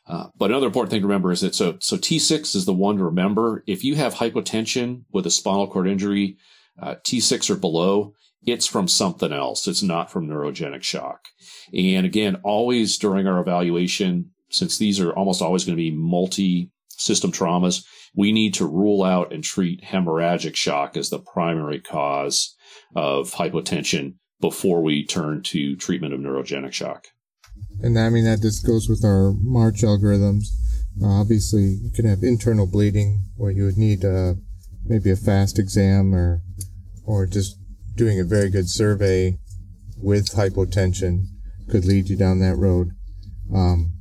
Uh, 0.07 0.27
but 0.37 0.51
another 0.51 0.67
important 0.67 0.91
thing 0.91 1.01
to 1.01 1.07
remember 1.07 1.31
is 1.31 1.41
that 1.41 1.55
so 1.55 1.77
so 1.79 1.97
T6 1.97 2.55
is 2.55 2.65
the 2.65 2.73
one 2.73 2.97
to 2.97 3.03
remember. 3.03 3.63
If 3.65 3.83
you 3.83 3.95
have 3.95 4.15
hypotension 4.15 5.03
with 5.11 5.25
a 5.25 5.31
spinal 5.31 5.67
cord 5.67 5.87
injury, 5.87 6.37
uh, 6.79 6.95
T6 7.03 7.49
or 7.49 7.55
below, 7.55 8.13
it's 8.45 8.67
from 8.67 8.87
something 8.87 9.33
else. 9.33 9.67
It's 9.67 9.81
not 9.81 10.11
from 10.11 10.27
neurogenic 10.27 10.83
shock. 10.83 11.21
And 11.73 12.05
again, 12.05 12.37
always 12.43 12.97
during 12.97 13.25
our 13.25 13.39
evaluation, 13.39 14.31
since 14.51 14.77
these 14.77 14.99
are 14.99 15.11
almost 15.13 15.41
always 15.41 15.65
going 15.65 15.75
to 15.75 15.83
be 15.83 15.91
multi 15.91 16.71
system 16.97 17.31
traumas, 17.31 17.83
we 18.15 18.31
need 18.31 18.53
to 18.55 18.65
rule 18.65 19.03
out 19.03 19.33
and 19.33 19.43
treat 19.43 19.83
hemorrhagic 19.83 20.55
shock 20.55 20.95
as 20.95 21.09
the 21.09 21.19
primary 21.19 21.79
cause 21.79 22.55
of 22.95 23.31
hypotension 23.31 24.15
before 24.41 24.81
we 24.81 25.05
turn 25.05 25.41
to 25.43 25.75
treatment 25.75 26.13
of 26.13 26.19
neurogenic 26.19 26.73
shock. 26.73 27.07
And 27.81 27.99
I 27.99 28.09
mean, 28.09 28.25
that 28.25 28.41
just 28.41 28.65
goes 28.65 28.87
with 28.87 29.03
our 29.03 29.33
March 29.41 29.81
algorithms. 29.81 30.45
Uh, 31.01 31.07
obviously, 31.07 31.77
you 31.81 31.91
can 31.91 32.05
have 32.05 32.23
internal 32.23 32.67
bleeding 32.67 33.25
where 33.35 33.51
you 33.51 33.65
would 33.65 33.77
need 33.77 34.05
uh, 34.05 34.35
maybe 34.85 35.11
a 35.11 35.15
fast 35.15 35.59
exam 35.59 36.13
or 36.15 36.41
or 37.05 37.25
just 37.25 37.57
doing 37.95 38.19
a 38.19 38.23
very 38.23 38.49
good 38.49 38.69
survey 38.69 39.37
with 39.97 40.35
hypotension 40.35 41.25
could 41.69 41.85
lead 41.85 42.09
you 42.09 42.17
down 42.17 42.39
that 42.39 42.55
road. 42.55 42.91
Um, 43.53 43.91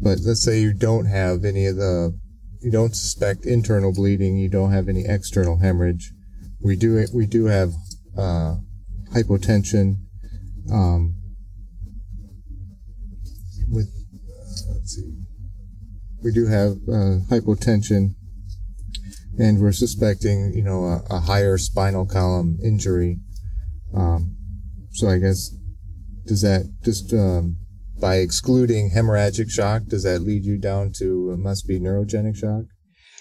but 0.00 0.18
let's 0.24 0.42
say 0.42 0.60
you 0.60 0.72
don't 0.74 1.06
have 1.06 1.44
any 1.44 1.66
of 1.66 1.76
the, 1.76 2.18
you 2.64 2.70
don't 2.70 2.96
suspect 2.96 3.44
internal 3.44 3.92
bleeding, 3.92 4.38
you 4.38 4.48
don't 4.48 4.72
have 4.72 4.88
any 4.88 5.04
external 5.06 5.58
hemorrhage. 5.58 6.12
We 6.62 6.76
do 6.76 7.04
we 7.12 7.26
do 7.26 7.44
have 7.44 7.72
uh, 8.16 8.56
hypotension 9.12 9.96
um, 10.72 11.14
with 13.68 13.86
uh, 13.86 14.72
let's 14.72 14.96
see, 14.96 15.12
we 16.22 16.32
do 16.32 16.46
have 16.46 16.72
uh, 16.88 17.20
hypotension, 17.28 18.14
and 19.38 19.60
we're 19.60 19.72
suspecting 19.72 20.54
you 20.54 20.62
know 20.62 20.84
a, 20.84 21.02
a 21.10 21.20
higher 21.20 21.58
spinal 21.58 22.06
column 22.06 22.58
injury. 22.64 23.18
Um, 23.94 24.36
so 24.92 25.08
I 25.08 25.18
guess 25.18 25.50
does 26.24 26.40
that 26.40 26.64
just 26.82 27.12
um, 27.12 27.58
by 28.04 28.16
excluding 28.16 28.90
hemorrhagic 28.90 29.50
shock, 29.50 29.84
does 29.86 30.02
that 30.02 30.18
lead 30.18 30.44
you 30.44 30.58
down 30.58 30.92
to 30.92 31.34
must 31.38 31.66
be 31.66 31.80
neurogenic 31.80 32.36
shock? 32.36 32.64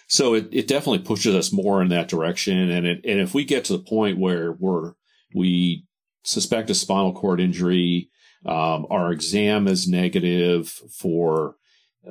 So 0.09 0.33
it, 0.33 0.49
it 0.51 0.67
definitely 0.67 0.99
pushes 0.99 1.33
us 1.33 1.53
more 1.53 1.81
in 1.81 1.87
that 1.87 2.09
direction. 2.09 2.69
And 2.69 2.85
it, 2.85 2.99
and 3.05 3.21
if 3.21 3.33
we 3.33 3.45
get 3.45 3.63
to 3.65 3.77
the 3.77 3.83
point 3.83 4.19
where 4.19 4.51
we're, 4.51 4.95
we 5.33 5.85
suspect 6.25 6.69
a 6.69 6.75
spinal 6.75 7.13
cord 7.13 7.39
injury, 7.39 8.09
um, 8.45 8.85
our 8.89 9.13
exam 9.13 9.69
is 9.69 9.87
negative 9.87 10.67
for 10.67 11.55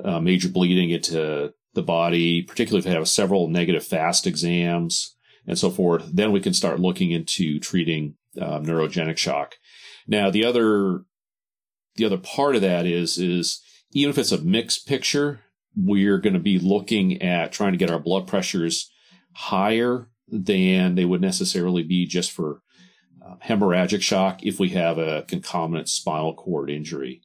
uh, 0.03 0.19
major 0.19 0.49
bleeding 0.49 0.89
into 0.89 1.53
the 1.75 1.83
body, 1.83 2.41
particularly 2.41 2.79
if 2.79 2.85
we 2.85 2.91
have 2.91 3.07
several 3.07 3.49
negative 3.49 3.85
fast 3.85 4.25
exams 4.25 5.15
and 5.45 5.59
so 5.59 5.69
forth, 5.69 6.09
then 6.11 6.31
we 6.31 6.39
can 6.39 6.55
start 6.55 6.79
looking 6.79 7.11
into 7.11 7.59
treating 7.59 8.15
uh, 8.41 8.57
neurogenic 8.57 9.19
shock. 9.19 9.57
Now, 10.07 10.31
the 10.31 10.43
other 10.43 11.03
the 11.95 12.05
other 12.05 12.17
part 12.17 12.55
of 12.55 12.61
that 12.61 12.85
is 12.85 13.17
is 13.17 13.61
even 13.91 14.09
if 14.09 14.17
it's 14.17 14.31
a 14.31 14.41
mixed 14.41 14.87
picture, 14.87 15.41
we're 15.75 16.17
going 16.17 16.33
to 16.33 16.39
be 16.39 16.59
looking 16.59 17.21
at 17.21 17.51
trying 17.51 17.71
to 17.73 17.77
get 17.77 17.91
our 17.91 17.99
blood 17.99 18.27
pressures 18.27 18.91
higher 19.33 20.09
than 20.27 20.95
they 20.95 21.05
would 21.05 21.21
necessarily 21.21 21.83
be 21.83 22.05
just 22.05 22.31
for 22.31 22.61
uh, 23.25 23.35
hemorrhagic 23.43 24.01
shock 24.01 24.43
if 24.43 24.59
we 24.59 24.69
have 24.69 24.97
a 24.97 25.23
concomitant 25.27 25.89
spinal 25.89 26.33
cord 26.33 26.69
injury. 26.69 27.21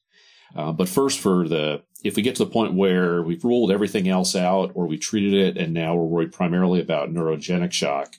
Uh, 0.55 0.73
but 0.73 0.89
first, 0.89 1.19
for 1.19 1.47
the 1.49 1.83
if 2.05 2.17
we 2.17 2.23
get 2.23 2.37
to 2.37 2.45
the 2.45 2.51
point 2.51 2.75
where 2.75 3.23
we've 3.23 3.45
ruled 3.45 3.73
everything 3.73 4.09
else 4.09 4.37
out 4.37 4.71
or 4.75 4.87
we 4.87 4.97
treated 4.97 5.35
it 5.35 5.57
and 5.57 5.75
now 5.75 5.97
we're 5.97 6.05
worried 6.05 6.33
primarily 6.33 6.81
about 6.81 7.13
neurogenic 7.13 7.73
shock, 7.73 8.15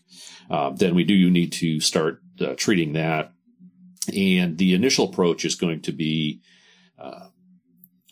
uh, 0.49 0.69
then 0.71 0.95
we 0.95 1.03
do 1.03 1.29
need 1.29 1.51
to 1.53 1.79
start 1.79 2.21
uh, 2.41 2.53
treating 2.57 2.93
that 2.93 3.31
and 4.15 4.57
the 4.57 4.73
initial 4.73 5.09
approach 5.09 5.45
is 5.45 5.55
going 5.55 5.81
to 5.81 5.91
be 5.91 6.41
uh, 6.97 7.27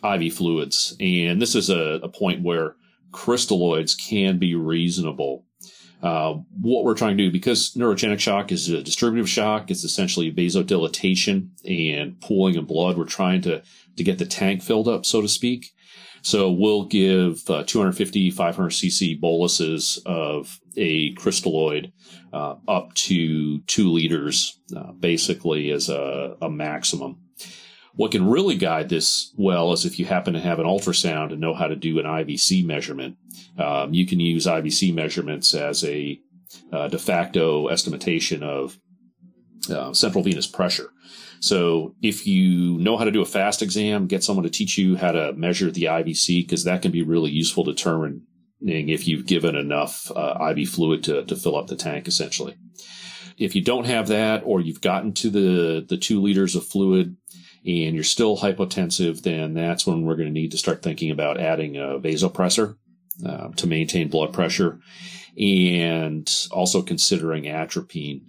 IV 0.04 0.34
fluids. 0.34 0.96
And 1.00 1.42
this 1.42 1.56
is 1.56 1.70
a, 1.70 2.00
a, 2.04 2.10
point 2.10 2.44
where 2.44 2.75
crystalloids 3.12 3.98
can 3.98 4.38
be 4.38 4.56
reasonable. 4.56 5.46
Uh, 6.01 6.36
what 6.62 6.84
we're 6.84 6.94
trying 6.94 7.18
to 7.18 7.24
do, 7.25 7.32
because 7.32 7.74
neurogenic 7.74 8.20
shock 8.20 8.51
is 8.51 8.70
a 8.70 8.84
distributive 8.84 9.27
shock, 9.27 9.72
it's 9.72 9.84
essentially 9.84 10.32
vasodilatation 10.32 11.50
and 11.66 12.20
pooling 12.22 12.56
of 12.56 12.68
blood. 12.68 12.98
We're 12.98 13.06
trying 13.06 13.42
to, 13.42 13.63
to 13.96 14.04
get 14.04 14.20
the 14.20 14.25
tank 14.25 14.62
filled 14.62 14.88
up, 14.88 15.06
so 15.06 15.22
to 15.22 15.27
speak. 15.27 15.74
So 16.21 16.51
we'll 16.51 16.86
give 16.86 17.50
uh, 17.50 17.63
250, 17.63 18.31
500 18.31 18.69
cc 18.69 19.19
boluses 19.19 20.01
of 20.05 20.59
a 20.75 21.13
crystalloid 21.15 21.91
uh, 22.33 22.55
up 22.67 22.93
to 22.93 23.59
two 23.62 23.91
liters, 23.91 24.59
uh, 24.75 24.91
basically 24.93 25.71
as 25.71 25.89
a, 25.89 26.36
a, 26.41 26.50
maximum. 26.50 27.19
What 27.95 28.12
can 28.12 28.27
really 28.27 28.55
guide 28.55 28.89
this 28.89 29.33
well 29.38 29.74
is 29.74 29.86
if 29.86 29.97
you 29.97 30.05
happen 30.05 30.33
to 30.33 30.39
have 30.39 30.59
an 30.59 30.65
ultrasound 30.65 31.31
and 31.31 31.41
know 31.41 31.55
how 31.55 31.67
to 31.67 31.75
do 31.75 31.97
an 32.00 32.05
IVC 32.05 32.63
measurement. 32.65 33.17
Um, 33.57 33.93
you 33.93 34.05
can 34.05 34.19
use 34.19 34.45
IVC 34.45 34.93
measurements 34.93 35.55
as 35.55 35.83
a 35.83 36.19
uh, 36.71 36.88
de 36.89 37.00
facto 37.00 37.69
estimation 37.69 38.43
of 38.43 38.77
uh, 39.71 39.93
central 39.93 40.24
venous 40.24 40.47
pressure. 40.47 40.91
So 41.39 41.96
if 42.01 42.25
you 42.25 42.77
know 42.79 42.98
how 42.98 43.03
to 43.03 43.12
do 43.12 43.22
a 43.22 43.25
fast 43.25 43.62
exam, 43.62 44.08
get 44.08 44.24
someone 44.24 44.44
to 44.44 44.50
teach 44.50 44.77
you 44.77 44.96
how 44.98 45.12
to 45.12 45.34
measure 45.34 45.72
the 45.72 45.84
IVC 45.84 46.44
because 46.44 46.63
that 46.63 46.82
can 46.82 46.91
be 46.91 47.03
really 47.03 47.32
useful 47.32 47.63
determining 47.63 48.24
if 48.62 49.08
you've 49.08 49.25
given 49.25 49.56
enough 49.56 50.12
uh, 50.15 50.53
IV 50.56 50.70
fluid 50.70 51.03
to, 51.03 51.24
to 51.25 51.36
fill 51.36 51.56
up 51.56 51.67
the 51.67 51.75
tank, 51.75 52.08
essentially. 52.08 52.56
If 53.38 53.56
you 53.56 53.62
don't 53.63 53.86
have 53.86 54.08
that, 54.08 54.41
or 54.46 54.62
you've 54.62 54.82
gotten 54.82 55.13
to 55.13 55.29
the, 55.29 55.86
the 55.88 55.98
two 55.98 56.20
liters 56.22 56.56
of 56.56 56.65
fluid 56.65 57.15
and 57.65 57.94
you're 57.96 58.03
still 58.03 58.38
hypotensive, 58.38 59.22
then 59.22 59.53
that's 59.53 59.86
when 59.86 60.03
we're 60.03 60.15
going 60.15 60.27
to 60.27 60.34
need 60.34 60.51
to 60.51 60.58
start 60.58 60.82
thinking 60.82 61.12
about 61.12 61.39
adding 61.39 61.77
a 61.77 62.00
vasopressor 62.00 62.77
uh, 63.25 63.50
to 63.50 63.67
maintain 63.67 64.10
blood 64.10 64.34
pressure 64.34 64.79
and 65.38 66.48
also 66.51 66.82
considering 66.82 67.44
atropine. 67.48 68.22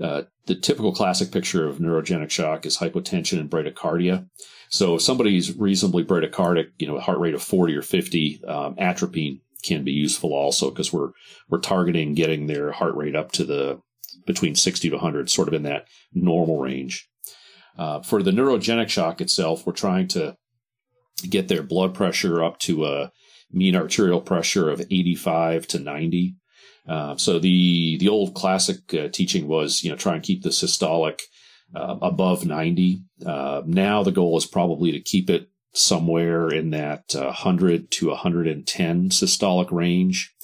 Uh, 0.00 0.22
the 0.46 0.54
typical 0.54 0.92
classic 0.92 1.30
picture 1.30 1.68
of 1.68 1.78
neurogenic 1.78 2.30
shock 2.30 2.66
is 2.66 2.78
hypotension 2.78 3.38
and 3.38 3.50
bradycardia. 3.50 4.28
So 4.68 4.96
if 4.96 5.02
somebody's 5.02 5.56
reasonably 5.56 6.04
bradycardic, 6.04 6.70
you 6.78 6.86
know, 6.86 6.98
heart 6.98 7.18
rate 7.18 7.34
of 7.34 7.42
40 7.42 7.76
or 7.76 7.82
50, 7.82 8.44
um, 8.46 8.74
atropine 8.76 9.40
can 9.62 9.84
be 9.84 9.92
useful 9.92 10.32
also 10.32 10.70
because 10.70 10.92
we're 10.92 11.10
we're 11.48 11.60
targeting 11.60 12.14
getting 12.14 12.46
their 12.46 12.72
heart 12.72 12.96
rate 12.96 13.14
up 13.14 13.30
to 13.32 13.44
the 13.44 13.80
between 14.26 14.54
60 14.54 14.90
to 14.90 14.96
100, 14.96 15.30
sort 15.30 15.48
of 15.48 15.54
in 15.54 15.62
that 15.62 15.86
normal 16.12 16.58
range. 16.58 17.08
Uh, 17.78 18.00
for 18.00 18.22
the 18.22 18.30
neurogenic 18.30 18.88
shock 18.88 19.20
itself, 19.20 19.66
we're 19.66 19.72
trying 19.72 20.06
to 20.08 20.36
get 21.28 21.48
their 21.48 21.62
blood 21.62 21.94
pressure 21.94 22.42
up 22.42 22.58
to 22.58 22.84
a 22.84 23.12
mean 23.50 23.76
arterial 23.76 24.20
pressure 24.20 24.70
of 24.70 24.80
85 24.80 25.66
to 25.68 25.78
90. 25.78 26.36
Uh, 26.88 27.16
so 27.16 27.38
the 27.38 27.96
the 27.98 28.08
old 28.08 28.34
classic 28.34 28.92
uh, 28.94 29.08
teaching 29.08 29.46
was, 29.46 29.84
you 29.84 29.90
know, 29.90 29.96
try 29.96 30.14
and 30.14 30.22
keep 30.22 30.42
the 30.42 30.50
systolic 30.50 31.20
uh, 31.74 31.96
above 32.02 32.44
90. 32.44 33.02
Uh, 33.24 33.62
now 33.66 34.02
the 34.02 34.12
goal 34.12 34.36
is 34.36 34.46
probably 34.46 34.92
to 34.92 35.00
keep 35.00 35.30
it 35.30 35.48
somewhere 35.74 36.48
in 36.48 36.70
that 36.70 37.04
100 37.14 37.80
uh, 37.80 37.86
to 37.90 38.08
110 38.08 39.08
systolic 39.10 39.70
range. 39.70 40.34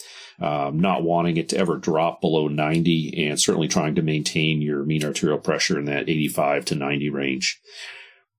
Um, 0.41 0.79
not 0.79 1.03
wanting 1.03 1.37
it 1.37 1.49
to 1.49 1.59
ever 1.59 1.77
drop 1.79 2.21
below 2.21 2.47
90 2.47 3.27
and 3.27 3.41
certainly 3.41 3.67
trying 3.67 3.97
to 3.97 4.03
maintain 4.03 4.63
your 4.63 4.85
mean 4.85 5.05
arterial 5.05 5.39
pressure 5.39 5.77
in 5.81 5.87
that 5.87 6.09
85 6.09 6.65
to 6.67 6.75
90 6.77 7.11
range. 7.11 7.61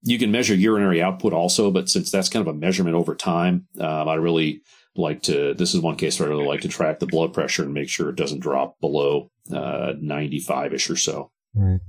You 0.04 0.18
can 0.18 0.32
measure 0.32 0.56
urinary 0.56 1.02
output 1.02 1.34
also, 1.34 1.72
but 1.72 1.90
since 1.90 2.10
that's 2.10 2.30
kind 2.30 2.48
of 2.48 2.56
a 2.56 2.58
measurement 2.58 2.96
over 2.96 3.16
time, 3.16 3.68
um, 3.82 4.08
I 4.08 4.14
really 4.14 4.62
like 4.96 5.22
to, 5.24 5.54
this 5.54 5.74
is 5.74 5.82
one 5.82 5.96
case 5.96 6.20
where 6.20 6.30
I 6.30 6.32
really 6.32 6.48
like 6.48 6.62
to 6.62 6.68
track 6.68 7.00
the 7.00 7.06
blood 7.06 7.34
pressure 7.34 7.64
and 7.64 7.74
make 7.74 7.90
sure 7.90 8.10
it 8.10 8.16
doesn't 8.16 8.40
drop 8.40 8.80
below 8.80 9.32
95 9.50 10.72
uh, 10.72 10.76
ish 10.76 10.90
or 10.90 10.96
so. 10.96 11.32
Right. 11.54 11.80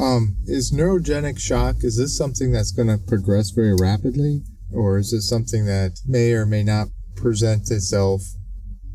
Um, 0.00 0.36
is 0.46 0.72
neurogenic 0.72 1.38
shock, 1.38 1.76
is 1.80 1.98
this 1.98 2.16
something 2.16 2.52
that's 2.52 2.72
going 2.72 2.88
to 2.88 2.98
progress 2.98 3.50
very 3.50 3.74
rapidly? 3.74 4.42
Or 4.74 4.98
is 4.98 5.10
this 5.10 5.28
something 5.28 5.66
that 5.66 5.98
may 6.06 6.32
or 6.32 6.46
may 6.46 6.62
not 6.62 6.88
present 7.14 7.70
itself, 7.70 8.22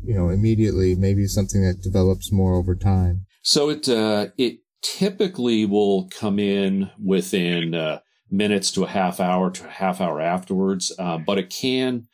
you 0.02 0.14
know, 0.14 0.28
immediately? 0.28 0.96
Maybe 0.96 1.26
something 1.26 1.62
that 1.62 1.82
develops 1.82 2.32
more 2.32 2.54
over 2.54 2.74
time? 2.74 3.26
So 3.42 3.70
it, 3.70 3.88
uh, 3.88 4.28
it 4.36 4.58
typically 4.82 5.64
will 5.64 6.08
come 6.08 6.38
in 6.40 6.90
within, 7.02 7.74
uh, 7.74 8.00
minutes 8.30 8.70
to 8.72 8.84
a 8.84 8.88
half 8.88 9.20
hour 9.20 9.50
to 9.50 9.66
a 9.66 9.70
half 9.70 10.00
hour 10.00 10.20
afterwards. 10.20 10.92
Uh, 10.98 11.18
but 11.18 11.38
it 11.38 11.50
can 11.50 12.06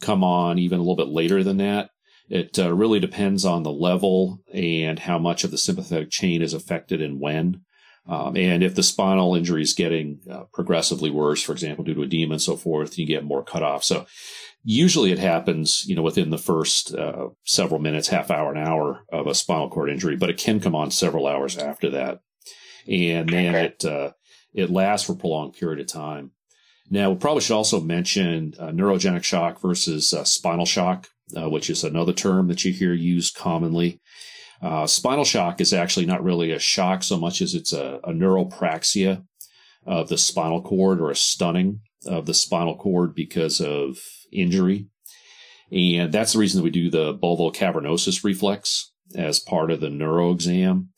come 0.00 0.24
on 0.24 0.58
even 0.58 0.78
a 0.78 0.82
little 0.82 0.96
bit 0.96 1.08
later 1.08 1.42
than 1.42 1.58
that. 1.58 1.90
It 2.28 2.58
uh, 2.58 2.74
really 2.74 3.00
depends 3.00 3.44
on 3.44 3.62
the 3.62 3.72
level 3.72 4.42
and 4.52 4.98
how 4.98 5.18
much 5.18 5.44
of 5.44 5.50
the 5.50 5.58
sympathetic 5.58 6.10
chain 6.10 6.42
is 6.42 6.52
affected 6.52 7.00
and 7.00 7.20
when. 7.20 7.62
Um, 8.06 8.36
and 8.36 8.62
if 8.62 8.74
the 8.74 8.82
spinal 8.82 9.34
injury 9.34 9.62
is 9.62 9.74
getting 9.74 10.20
uh, 10.30 10.44
progressively 10.52 11.10
worse, 11.10 11.42
for 11.42 11.52
example, 11.52 11.84
due 11.84 11.94
to 11.94 12.02
edema 12.02 12.34
and 12.34 12.42
so 12.42 12.56
forth, 12.56 12.98
you 12.98 13.06
get 13.06 13.24
more 13.24 13.44
cut 13.44 13.62
off. 13.62 13.84
So 13.84 14.06
usually 14.64 15.12
it 15.12 15.18
happens, 15.18 15.84
you 15.86 15.94
know, 15.94 16.02
within 16.02 16.30
the 16.30 16.38
first 16.38 16.94
uh, 16.94 17.28
several 17.44 17.80
minutes, 17.80 18.08
half 18.08 18.30
hour, 18.30 18.50
an 18.50 18.58
hour 18.58 19.04
of 19.12 19.26
a 19.26 19.34
spinal 19.34 19.68
cord 19.68 19.90
injury, 19.90 20.16
but 20.16 20.30
it 20.30 20.38
can 20.38 20.58
come 20.58 20.74
on 20.74 20.90
several 20.90 21.26
hours 21.26 21.58
after 21.58 21.90
that. 21.90 22.20
And 22.86 23.28
then 23.28 23.54
it, 23.54 23.84
uh, 23.84 24.12
it 24.54 24.70
lasts 24.70 25.06
for 25.06 25.12
a 25.12 25.16
prolonged 25.16 25.54
period 25.54 25.80
of 25.80 25.86
time. 25.86 26.32
Now, 26.90 27.10
we 27.10 27.16
probably 27.16 27.42
should 27.42 27.56
also 27.56 27.80
mention 27.80 28.54
uh, 28.58 28.68
neurogenic 28.68 29.24
shock 29.24 29.60
versus 29.60 30.12
uh, 30.14 30.24
spinal 30.24 30.64
shock, 30.64 31.08
uh, 31.36 31.48
which 31.50 31.68
is 31.68 31.84
another 31.84 32.12
term 32.12 32.48
that 32.48 32.64
you 32.64 32.72
hear 32.72 32.94
used 32.94 33.36
commonly. 33.36 34.00
Uh, 34.62 34.86
spinal 34.86 35.24
shock 35.24 35.60
is 35.60 35.72
actually 35.72 36.06
not 36.06 36.24
really 36.24 36.50
a 36.50 36.58
shock 36.58 37.02
so 37.02 37.16
much 37.16 37.40
as 37.40 37.54
it's 37.54 37.72
a, 37.72 38.00
a 38.04 38.12
neuropraxia 38.12 39.24
of 39.86 40.08
the 40.08 40.18
spinal 40.18 40.62
cord 40.62 41.00
or 41.00 41.10
a 41.10 41.16
stunning 41.16 41.80
of 42.06 42.26
the 42.26 42.34
spinal 42.34 42.76
cord 42.76 43.14
because 43.14 43.60
of 43.60 43.98
injury. 44.32 44.86
And 45.70 46.12
that's 46.12 46.32
the 46.32 46.38
reason 46.38 46.58
that 46.58 46.64
we 46.64 46.70
do 46.70 46.90
the 46.90 47.14
bulbocavernosus 47.14 48.24
reflex 48.24 48.92
as 49.14 49.38
part 49.38 49.70
of 49.70 49.80
the 49.80 49.90
neuro 49.90 50.32
exam. 50.32 50.90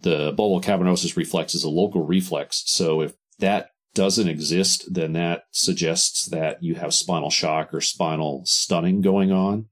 The 0.00 0.32
bulbocavernosus 0.32 1.16
reflex 1.16 1.54
is 1.54 1.64
a 1.64 1.70
local 1.70 2.04
reflex. 2.04 2.64
So 2.66 3.02
if 3.02 3.14
that 3.38 3.70
doesn't 3.96 4.28
exist, 4.28 4.92
then 4.92 5.14
that 5.14 5.44
suggests 5.50 6.26
that 6.26 6.62
you 6.62 6.76
have 6.76 6.94
spinal 6.94 7.30
shock 7.30 7.74
or 7.74 7.80
spinal 7.80 8.42
stunning 8.44 9.00
going 9.00 9.32
on. 9.32 9.66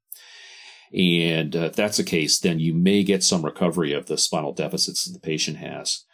And 0.92 1.54
uh, 1.54 1.66
if 1.66 1.76
that's 1.76 1.98
the 1.98 2.04
case, 2.04 2.40
then 2.40 2.58
you 2.58 2.72
may 2.72 3.04
get 3.04 3.22
some 3.22 3.44
recovery 3.44 3.92
of 3.92 4.06
the 4.06 4.16
spinal 4.16 4.52
deficits 4.52 5.04
that 5.04 5.12
the 5.12 5.24
patient 5.24 5.58
has. 5.58 6.04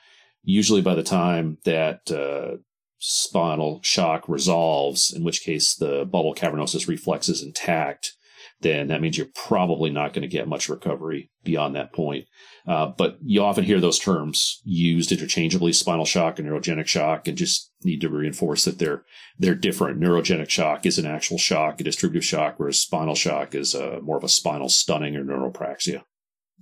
Usually 0.42 0.82
by 0.82 0.94
the 0.94 1.02
time 1.02 1.58
that 1.64 2.10
uh, 2.10 2.56
spinal 2.98 3.80
shock 3.82 4.28
resolves, 4.28 5.12
in 5.14 5.22
which 5.22 5.42
case 5.42 5.74
the 5.74 6.04
bulbocavernosus 6.06 6.88
reflex 6.88 7.28
is 7.28 7.42
intact, 7.42 8.12
then 8.60 8.88
that 8.88 9.00
means 9.00 9.16
you're 9.16 9.28
probably 9.34 9.90
not 9.90 10.12
going 10.12 10.22
to 10.22 10.28
get 10.28 10.48
much 10.48 10.68
recovery 10.68 11.30
beyond 11.44 11.76
that 11.76 11.92
point. 11.92 12.26
Uh, 12.66 12.86
but 12.86 13.18
you 13.22 13.42
often 13.42 13.64
hear 13.64 13.80
those 13.80 13.98
terms 13.98 14.60
used 14.64 15.12
interchangeably, 15.12 15.72
spinal 15.72 16.04
shock 16.04 16.38
and 16.38 16.48
neurogenic 16.48 16.86
shock, 16.86 17.28
and 17.28 17.38
just 17.38 17.69
need 17.82 18.00
to 18.00 18.08
reinforce 18.08 18.64
that 18.64 18.78
they're 18.78 19.04
they're 19.38 19.54
different. 19.54 20.00
Neurogenic 20.00 20.50
shock 20.50 20.87
is 20.87 20.99
an 20.99 21.06
actual 21.06 21.38
shock, 21.38 21.80
a 21.80 21.84
distributive 21.84 22.25
shock, 22.25 22.54
whereas 22.58 22.80
spinal 22.80 23.14
shock 23.14 23.54
is 23.54 23.75
a, 23.75 23.99
uh, 23.99 24.00
more 24.00 24.16
of 24.16 24.25
a 24.25 24.28
spinal 24.28 24.68
stunning 24.68 25.16
or 25.16 25.25
neuropraxia. 25.25 26.02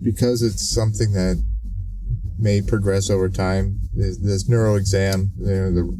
Because 0.00 0.42
it's 0.42 0.72
something 0.72 1.12
that 1.12 1.42
may 2.38 2.62
progress 2.62 3.10
over 3.10 3.28
time. 3.28 3.80
This, 3.94 4.48
neuro 4.48 4.76
exam, 4.76 5.32
you 5.38 5.46
know, 5.46 5.70
the 5.72 5.98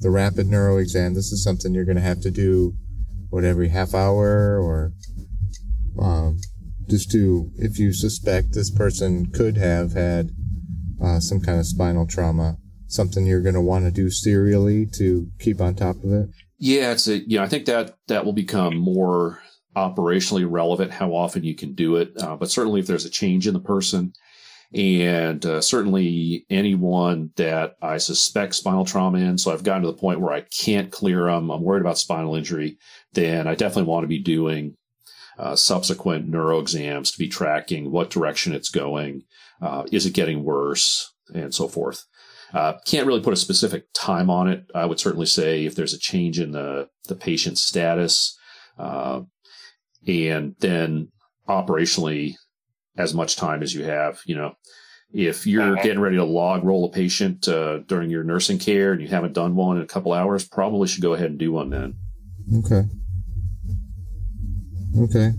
the 0.00 0.10
rapid 0.10 0.46
neuro 0.46 0.76
exam, 0.76 1.14
this 1.14 1.32
is 1.32 1.42
something 1.42 1.74
you're 1.74 1.84
going 1.84 1.96
to 1.96 2.02
have 2.02 2.20
to 2.20 2.30
do, 2.30 2.74
what 3.30 3.44
every 3.44 3.68
half 3.68 3.94
hour 3.94 4.60
or 4.60 4.92
um, 6.00 6.38
just 6.88 7.10
to, 7.10 7.50
if 7.56 7.78
you 7.78 7.92
suspect 7.92 8.52
this 8.52 8.70
person 8.70 9.30
could 9.32 9.56
have 9.56 9.92
had 9.92 10.30
uh, 11.02 11.20
some 11.20 11.40
kind 11.40 11.58
of 11.58 11.66
spinal 11.66 12.06
trauma, 12.06 12.56
something 12.88 13.26
you're 13.26 13.42
going 13.42 13.54
to 13.54 13.60
want 13.60 13.84
to 13.84 13.90
do 13.90 14.10
serially 14.10 14.86
to 14.86 15.30
keep 15.38 15.60
on 15.60 15.74
top 15.74 15.96
of 16.02 16.12
it? 16.12 16.28
Yeah, 16.58 16.92
it's 16.92 17.06
a, 17.06 17.18
you 17.18 17.38
know, 17.38 17.44
I 17.44 17.48
think 17.48 17.66
that 17.66 17.96
that 18.08 18.24
will 18.24 18.32
become 18.32 18.76
more 18.76 19.40
operationally 19.76 20.46
relevant 20.48 20.90
how 20.90 21.14
often 21.14 21.44
you 21.44 21.54
can 21.54 21.74
do 21.74 21.96
it. 21.96 22.12
Uh, 22.20 22.34
but 22.34 22.50
certainly 22.50 22.80
if 22.80 22.86
there's 22.86 23.04
a 23.04 23.10
change 23.10 23.46
in 23.46 23.54
the 23.54 23.60
person, 23.60 24.12
and 24.74 25.46
uh, 25.46 25.62
certainly 25.62 26.44
anyone 26.50 27.30
that 27.36 27.76
I 27.80 27.96
suspect 27.96 28.54
spinal 28.54 28.84
trauma 28.84 29.18
in. 29.18 29.38
So 29.38 29.50
I've 29.50 29.62
gotten 29.62 29.82
to 29.82 29.88
the 29.88 29.96
point 29.96 30.20
where 30.20 30.34
I 30.34 30.42
can't 30.42 30.92
clear 30.92 31.24
them. 31.24 31.50
I'm 31.50 31.62
worried 31.62 31.80
about 31.80 31.96
spinal 31.96 32.34
injury. 32.34 32.76
Then 33.14 33.46
I 33.46 33.54
definitely 33.54 33.90
want 33.90 34.04
to 34.04 34.08
be 34.08 34.18
doing 34.18 34.76
uh, 35.38 35.56
subsequent 35.56 36.28
neuro 36.28 36.58
exams 36.58 37.12
to 37.12 37.18
be 37.18 37.28
tracking 37.28 37.90
what 37.90 38.10
direction 38.10 38.52
it's 38.52 38.68
going. 38.68 39.22
Uh, 39.62 39.84
is 39.90 40.04
it 40.04 40.12
getting 40.12 40.44
worse 40.44 41.14
and 41.34 41.54
so 41.54 41.68
forth. 41.68 42.04
Uh, 42.54 42.74
can't 42.86 43.06
really 43.06 43.20
put 43.20 43.32
a 43.32 43.36
specific 43.36 43.84
time 43.94 44.30
on 44.30 44.48
it. 44.48 44.64
I 44.74 44.86
would 44.86 44.98
certainly 44.98 45.26
say 45.26 45.66
if 45.66 45.74
there's 45.74 45.92
a 45.92 45.98
change 45.98 46.40
in 46.40 46.52
the, 46.52 46.88
the 47.06 47.14
patient's 47.14 47.60
status, 47.60 48.38
uh, 48.78 49.20
and 50.06 50.54
then 50.60 51.08
operationally 51.48 52.34
as 52.96 53.14
much 53.14 53.36
time 53.36 53.62
as 53.62 53.74
you 53.74 53.84
have, 53.84 54.20
you 54.24 54.34
know, 54.34 54.54
if 55.12 55.46
you're 55.46 55.74
uh-huh. 55.74 55.82
getting 55.82 56.00
ready 56.00 56.16
to 56.16 56.24
log 56.24 56.64
roll 56.64 56.84
a 56.86 56.90
patient 56.90 57.48
uh, 57.48 57.78
during 57.78 58.10
your 58.10 58.24
nursing 58.24 58.58
care 58.58 58.92
and 58.92 59.00
you 59.00 59.08
haven't 59.08 59.32
done 59.32 59.56
one 59.56 59.76
in 59.76 59.82
a 59.82 59.86
couple 59.86 60.12
hours, 60.12 60.46
probably 60.46 60.86
should 60.86 61.02
go 61.02 61.14
ahead 61.14 61.30
and 61.30 61.38
do 61.38 61.52
one 61.52 61.70
then. 61.70 61.94
Okay. 62.58 62.82
Okay. 64.98 65.32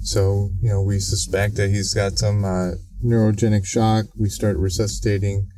So, 0.00 0.50
you 0.60 0.68
know, 0.68 0.82
we 0.82 0.98
suspect 0.98 1.56
that 1.56 1.70
he's 1.70 1.94
got 1.94 2.18
some 2.18 2.44
uh, 2.44 2.72
neurogenic 3.04 3.64
shock. 3.64 4.06
We 4.18 4.28
start 4.28 4.56
resuscitating 4.56 5.48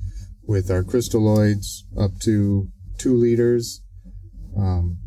with 0.46 0.70
our 0.70 0.82
crystalloids 0.82 1.82
up 1.98 2.12
to 2.22 2.68
two 2.98 3.14
liters. 3.14 3.82
Um, 4.56 4.98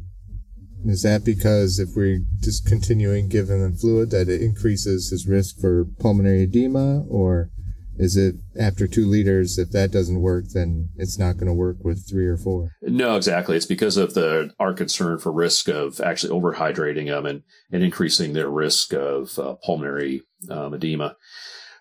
is 0.85 1.01
that 1.03 1.25
because 1.25 1.79
if 1.79 1.89
we're 1.95 2.21
just 2.39 2.65
continuing 2.65 3.27
giving 3.27 3.61
him 3.61 3.75
fluid 3.75 4.11
that 4.11 4.29
it 4.29 4.41
increases 4.41 5.09
his 5.09 5.27
risk 5.27 5.59
for 5.59 5.85
pulmonary 5.99 6.43
edema? 6.43 7.03
Or 7.09 7.49
is 7.97 8.15
it 8.15 8.35
after 8.57 8.87
two 8.87 9.05
liters 9.05 9.57
if 9.57 9.71
that 9.71 9.91
doesn't 9.91 10.21
work 10.21 10.45
then 10.53 10.87
it's 10.95 11.19
not 11.19 11.35
going 11.35 11.47
to 11.47 11.53
work 11.53 11.77
with 11.83 12.09
three 12.09 12.27
or 12.27 12.37
four? 12.37 12.71
No 12.81 13.17
exactly. 13.17 13.57
It's 13.57 13.65
because 13.65 13.97
of 13.97 14.13
the 14.13 14.53
our 14.57 14.73
concern 14.73 15.19
for 15.19 15.33
risk 15.33 15.67
of 15.67 15.99
actually 15.99 16.39
overhydrating 16.39 17.07
them 17.07 17.25
and, 17.25 17.43
and 17.71 17.83
increasing 17.83 18.31
their 18.31 18.49
risk 18.49 18.93
of 18.93 19.37
uh, 19.37 19.55
pulmonary 19.55 20.21
um, 20.49 20.73
edema 20.73 21.17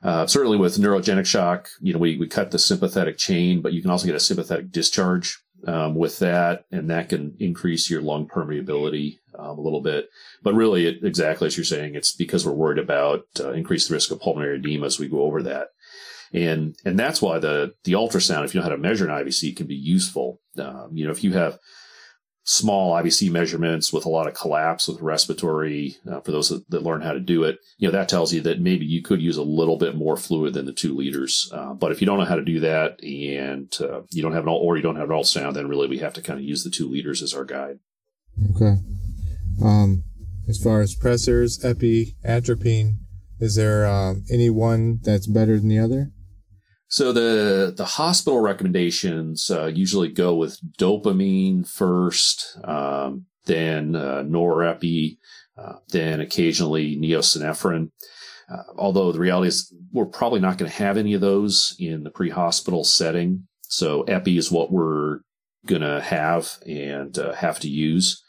uh, 0.03 0.27
certainly 0.27 0.57
with 0.57 0.77
neurogenic 0.77 1.27
shock 1.27 1.69
you 1.81 1.93
know 1.93 1.99
we, 1.99 2.17
we 2.17 2.27
cut 2.27 2.51
the 2.51 2.59
sympathetic 2.59 3.19
chain 3.19 3.61
but 3.61 3.73
you 3.73 3.83
can 3.83 3.91
also 3.91 4.07
get 4.07 4.15
a 4.15 4.21
sympathetic 4.21 4.71
discharge 4.71 5.39
um, 5.67 5.97
with 5.97 6.21
that, 6.21 6.67
and 6.71 6.89
that 6.89 7.09
can 7.09 7.35
increase 7.41 7.91
your 7.91 8.01
lung 8.01 8.29
permeability 8.29 9.19
um, 9.37 9.59
a 9.59 9.61
little 9.61 9.81
bit. 9.81 10.09
But 10.41 10.55
really, 10.55 10.87
it, 10.87 11.03
exactly 11.03 11.49
as 11.49 11.57
you're 11.57 11.65
saying, 11.65 11.97
it's 11.97 12.13
because 12.13 12.47
we're 12.47 12.53
worried 12.53 12.79
about 12.79 13.25
uh, 13.41 13.51
increased 13.55 13.91
risk 13.91 14.13
of 14.13 14.21
pulmonary 14.21 14.59
edema 14.59 14.87
as 14.87 15.01
we 15.01 15.09
go 15.09 15.23
over 15.23 15.43
that 15.43 15.71
and 16.33 16.77
and 16.85 16.99
that's 16.99 17.23
why 17.23 17.39
the 17.39 17.75
the 17.85 17.93
ultrasound, 17.93 18.45
if 18.45 18.55
you 18.55 18.61
know 18.61 18.65
how 18.65 18.71
to 18.71 18.79
measure 18.79 19.09
an 19.09 19.25
IVC, 19.25 19.57
can 19.57 19.67
be 19.67 19.75
useful. 19.75 20.41
Um, 20.59 20.91
you 20.93 21.07
know, 21.07 21.13
if 21.13 21.25
you 21.25 21.33
have 21.33 21.59
small 22.49 22.95
IVC 22.95 23.31
measurements 23.31 23.93
with 23.93 24.07
a 24.07 24.09
lot 24.09 24.27
of 24.27 24.33
collapse 24.33 24.89
with 24.89 25.03
respiratory, 25.03 25.99
uh, 26.11 26.19
for 26.21 26.33
those 26.33 26.49
that, 26.49 26.69
that, 26.71 26.83
learn 26.83 27.03
how 27.03 27.13
to 27.13 27.21
do 27.21 27.45
it, 27.45 27.59
you 27.77 27.87
know, 27.87 27.93
that 27.93 28.09
tells 28.09 28.33
you 28.33 28.41
that 28.41 28.59
maybe 28.59 28.87
you 28.87 29.03
could 29.03 29.21
use 29.21 29.37
a 29.37 29.43
little 29.43 29.77
bit 29.77 29.95
more 29.95 30.17
fluid 30.17 30.55
than 30.55 30.65
the 30.65 30.73
two 30.73 30.97
liters. 30.97 31.51
Uh, 31.53 31.75
but 31.75 31.93
if 31.93 32.01
you 32.01 32.07
don't 32.07 32.19
know 32.19 32.25
how 32.25 32.37
to 32.37 32.43
do 32.43 32.59
that 32.61 33.05
and 33.05 33.77
uh, 33.83 34.01
you 34.11 34.23
don't 34.23 34.33
have 34.33 34.45
an 34.45 34.49
all, 34.49 34.57
or 34.67 34.79
you 34.79 34.83
don't 34.83 34.97
have 34.97 35.11
an 35.11 35.17
ultrasound, 35.17 35.53
then 35.53 35.69
really 35.69 35.89
we 35.89 35.99
have 35.99 36.15
to 36.15 36.23
kind 36.23 36.39
of 36.39 36.45
use 36.45 36.65
the 36.65 36.71
two 36.71 36.89
liters 36.89 37.21
as 37.21 37.35
our 37.35 37.45
guide. 37.45 37.81
Okay. 38.57 38.77
Um, 39.63 40.05
as 40.49 40.57
far 40.57 40.81
as 40.81 40.97
pressors, 40.97 41.63
epi, 41.63 42.17
atropine, 42.25 43.01
is 43.41 43.57
there 43.57 43.87
um, 43.87 44.25
any 44.33 44.49
one 44.49 45.01
that's 45.03 45.27
better 45.27 45.59
than 45.59 45.69
the 45.69 45.79
other? 45.79 46.13
So 46.89 47.13
the 47.13 47.73
the 47.77 47.85
hospital 47.85 48.41
recommendations 48.41 49.51
uh, 49.51 49.67
usually 49.67 50.09
go 50.09 50.35
with 50.35 50.59
dopamine 50.79 51.69
first, 51.69 52.59
um, 52.65 53.27
then 53.45 53.95
uh, 53.95 54.25
norepi, 54.27 55.19
uh, 55.57 55.75
then 55.89 56.21
occasionally 56.21 56.97
neosynephrine. 56.97 57.91
Uh, 58.51 58.63
although 58.79 59.13
the 59.13 59.19
reality 59.19 59.49
is 59.49 59.73
we're 59.93 60.07
probably 60.07 60.41
not 60.41 60.57
going 60.57 60.71
to 60.71 60.79
have 60.79 60.97
any 60.97 61.13
of 61.13 61.21
those 61.21 61.77
in 61.79 62.05
the 62.05 62.11
pre-hospital 62.11 62.83
setting. 62.83 63.47
So 63.63 64.03
epi 64.05 64.39
is 64.39 64.51
what 64.51 64.73
we're 64.73 65.21
going 65.67 65.83
to 65.83 66.01
have 66.01 66.51
and 66.67 67.17
uh, 67.19 67.35
have 67.35 67.61
to 67.61 67.69
use. 67.69 68.25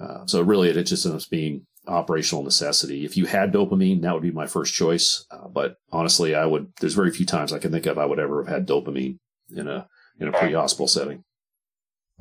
Uh, 0.00 0.24
so 0.26 0.40
really, 0.40 0.70
it 0.70 0.82
just 0.84 1.04
ends 1.04 1.24
up 1.24 1.30
being 1.30 1.66
operational 1.86 2.44
necessity. 2.44 3.04
If 3.04 3.16
you 3.16 3.26
had 3.26 3.52
dopamine, 3.52 4.02
that 4.02 4.14
would 4.14 4.22
be 4.22 4.30
my 4.30 4.46
first 4.46 4.74
choice. 4.74 5.24
Uh, 5.30 5.48
but 5.48 5.76
honestly, 5.90 6.34
I 6.34 6.46
would. 6.46 6.72
There's 6.80 6.94
very 6.94 7.10
few 7.10 7.26
times 7.26 7.52
I 7.52 7.58
can 7.58 7.72
think 7.72 7.86
of 7.86 7.98
I 7.98 8.06
would 8.06 8.18
ever 8.18 8.44
have 8.44 8.52
had 8.52 8.68
dopamine 8.68 9.18
in 9.54 9.68
a 9.68 9.88
in 10.18 10.28
a 10.28 10.32
pre-hospital 10.32 10.88
setting. 10.88 11.24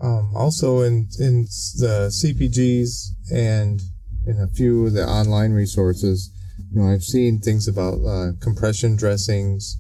Um, 0.02 0.32
also, 0.36 0.82
in 0.82 1.08
in 1.20 1.44
the 1.78 2.12
CPGs 2.12 3.34
and 3.34 3.82
in 4.26 4.40
a 4.40 4.48
few 4.48 4.88
of 4.88 4.94
the 4.94 5.06
online 5.06 5.52
resources, 5.54 6.32
you 6.72 6.82
know, 6.82 6.92
I've 6.92 7.04
seen 7.04 7.40
things 7.40 7.68
about 7.68 8.04
uh, 8.06 8.32
compression 8.40 8.96
dressings, 8.96 9.78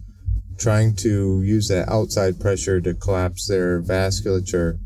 trying 0.57 0.95
to 0.97 1.41
use 1.41 1.67
that 1.69 1.89
outside 1.89 2.39
pressure 2.39 2.79
to 2.81 2.93
collapse 2.93 3.47
their 3.47 3.81
vasculature. 3.81 4.77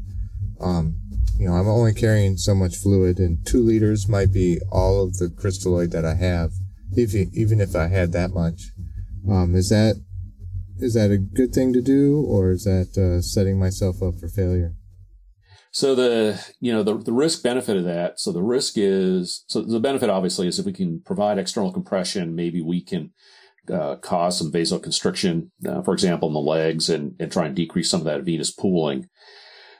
Um, 0.62 0.96
you 1.38 1.48
know, 1.48 1.56
I'm 1.56 1.68
only 1.68 1.94
carrying 1.94 2.38
so 2.38 2.56
much 2.56 2.78
fluid, 2.78 3.20
and 3.20 3.46
two 3.46 3.62
liters 3.62 4.08
might 4.08 4.32
be 4.32 4.60
all 4.72 5.04
of 5.04 5.18
the 5.18 5.28
crystalloid 5.28 5.92
that 5.92 6.06
I 6.06 6.16
have, 6.16 6.52
if 6.94 7.14
even 7.14 7.60
if 7.60 7.76
I 7.76 7.88
had 7.88 8.12
that 8.14 8.32
much. 8.32 8.72
Um, 9.30 9.56
is 9.56 9.70
that 9.70 10.02
is 10.78 10.94
that 10.94 11.12
a 11.12 11.18
good 11.18 11.54
thing 11.54 11.74
to 11.74 11.82
do, 11.82 12.24
or 12.28 12.52
is 12.52 12.64
that 12.64 12.98
uh, 12.98 13.22
setting 13.22 13.60
myself 13.60 14.02
up 14.02 14.20
for 14.20 14.28
failure? 14.28 14.76
So 15.72 15.94
the 15.94 16.42
you 16.62 16.72
know 16.72 16.84
the 16.84 16.98
the 16.98 17.12
risk 17.12 17.44
benefit 17.44 17.76
of 17.76 17.84
that. 17.84 18.20
So 18.20 18.32
the 18.32 18.44
risk 18.44 18.76
is 18.78 19.44
so 19.48 19.62
the 19.62 19.80
benefit 19.80 20.10
obviously 20.10 20.48
is 20.48 20.58
if 20.58 20.66
we 20.66 20.72
can 20.72 21.02
provide 21.02 21.38
external 21.38 21.74
compression, 21.74 22.34
maybe 22.34 22.62
we 22.62 22.82
can 22.82 23.12
uh, 23.72 23.98
cause 23.98 24.38
some 24.38 24.52
vasoconstriction, 24.54 25.50
uh, 25.68 25.82
for 25.82 25.94
example, 25.94 26.30
in 26.30 26.34
the 26.34 26.40
legs, 26.40 26.90
and 26.90 27.16
and 27.20 27.30
try 27.30 27.46
and 27.46 27.56
decrease 27.56 27.90
some 27.90 28.00
of 28.00 28.06
that 28.06 28.24
venous 28.24 28.52
pooling. 28.52 29.10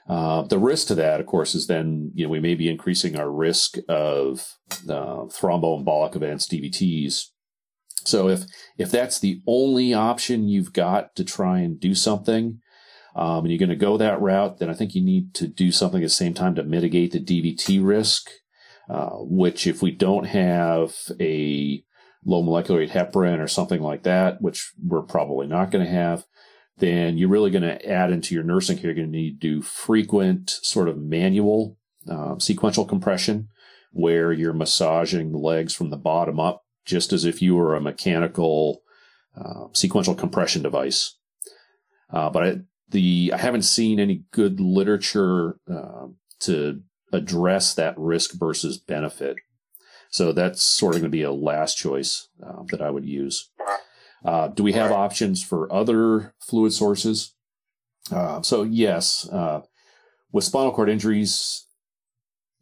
Uh, 0.08 0.42
the 0.42 0.58
risk 0.58 0.86
to 0.88 0.94
that, 0.94 1.20
of 1.20 1.26
course, 1.26 1.54
is 1.54 1.66
then 1.66 2.12
you 2.14 2.24
know 2.24 2.30
we 2.30 2.40
may 2.40 2.54
be 2.54 2.68
increasing 2.68 3.16
our 3.16 3.30
risk 3.30 3.76
of 3.88 4.54
uh, 4.88 5.26
thromboembolic 5.26 6.14
events, 6.14 6.46
DVTs. 6.46 7.30
So 8.04 8.28
if 8.28 8.44
if 8.78 8.90
that's 8.90 9.18
the 9.18 9.42
only 9.46 9.92
option 9.92 10.48
you've 10.48 10.72
got 10.72 11.16
to 11.16 11.24
try 11.24 11.58
and 11.58 11.80
do 11.80 11.94
something, 11.94 12.60
um, 13.16 13.38
and 13.44 13.50
you're 13.50 13.58
going 13.58 13.68
to 13.70 13.76
go 13.76 13.96
that 13.96 14.20
route, 14.20 14.58
then 14.58 14.70
I 14.70 14.74
think 14.74 14.94
you 14.94 15.02
need 15.02 15.34
to 15.34 15.48
do 15.48 15.72
something 15.72 16.02
at 16.02 16.06
the 16.06 16.10
same 16.10 16.34
time 16.34 16.54
to 16.54 16.62
mitigate 16.62 17.12
the 17.12 17.20
DVT 17.20 17.84
risk. 17.84 18.30
uh, 18.88 19.16
which 19.18 19.66
if 19.66 19.82
we 19.82 19.90
don't 19.90 20.24
have 20.26 20.94
a 21.20 21.82
low 22.24 22.42
molecular 22.42 22.80
weight 22.80 22.90
heparin 22.90 23.40
or 23.40 23.48
something 23.48 23.80
like 23.80 24.02
that, 24.04 24.40
which 24.40 24.72
we're 24.82 25.02
probably 25.02 25.46
not 25.46 25.70
going 25.70 25.84
to 25.84 25.90
have, 25.90 26.24
then 26.78 27.16
you're 27.16 27.28
really 27.28 27.50
going 27.50 27.62
to 27.62 27.88
add 27.88 28.10
into 28.10 28.34
your 28.34 28.44
nursing 28.44 28.76
care. 28.76 28.86
You're 28.86 28.94
going 28.94 29.12
to 29.12 29.18
need 29.18 29.40
to 29.40 29.48
do 29.48 29.62
frequent 29.62 30.50
sort 30.62 30.88
of 30.88 30.98
manual 30.98 31.78
uh, 32.08 32.38
sequential 32.38 32.84
compression 32.84 33.48
where 33.90 34.32
you're 34.32 34.52
massaging 34.52 35.32
the 35.32 35.38
legs 35.38 35.74
from 35.74 35.90
the 35.90 35.96
bottom 35.96 36.38
up, 36.38 36.64
just 36.84 37.12
as 37.12 37.24
if 37.24 37.40
you 37.40 37.56
were 37.56 37.74
a 37.74 37.80
mechanical 37.80 38.82
uh, 39.36 39.66
sequential 39.72 40.14
compression 40.14 40.62
device. 40.62 41.16
Uh, 42.10 42.30
but 42.30 42.44
I, 42.44 42.56
the 42.90 43.32
I 43.34 43.38
haven't 43.38 43.62
seen 43.62 43.98
any 43.98 44.24
good 44.32 44.60
literature 44.60 45.58
uh, 45.70 46.08
to 46.40 46.82
address 47.12 47.74
that 47.74 47.94
risk 47.96 48.32
versus 48.34 48.78
benefit. 48.78 49.36
So 50.10 50.32
that's 50.32 50.62
sort 50.62 50.94
of 50.94 51.00
going 51.00 51.10
to 51.10 51.16
be 51.16 51.22
a 51.22 51.32
last 51.32 51.76
choice 51.76 52.28
uh, 52.44 52.62
that 52.70 52.80
I 52.80 52.90
would 52.90 53.06
use. 53.06 53.50
Uh, 54.26 54.48
do 54.48 54.64
we 54.64 54.72
have 54.72 54.90
options 54.90 55.42
for 55.42 55.72
other 55.72 56.34
fluid 56.40 56.72
sources? 56.72 57.34
Uh, 58.10 58.42
so 58.42 58.64
yes, 58.64 59.28
uh, 59.30 59.60
with 60.32 60.42
spinal 60.42 60.72
cord 60.72 60.88
injuries, 60.88 61.66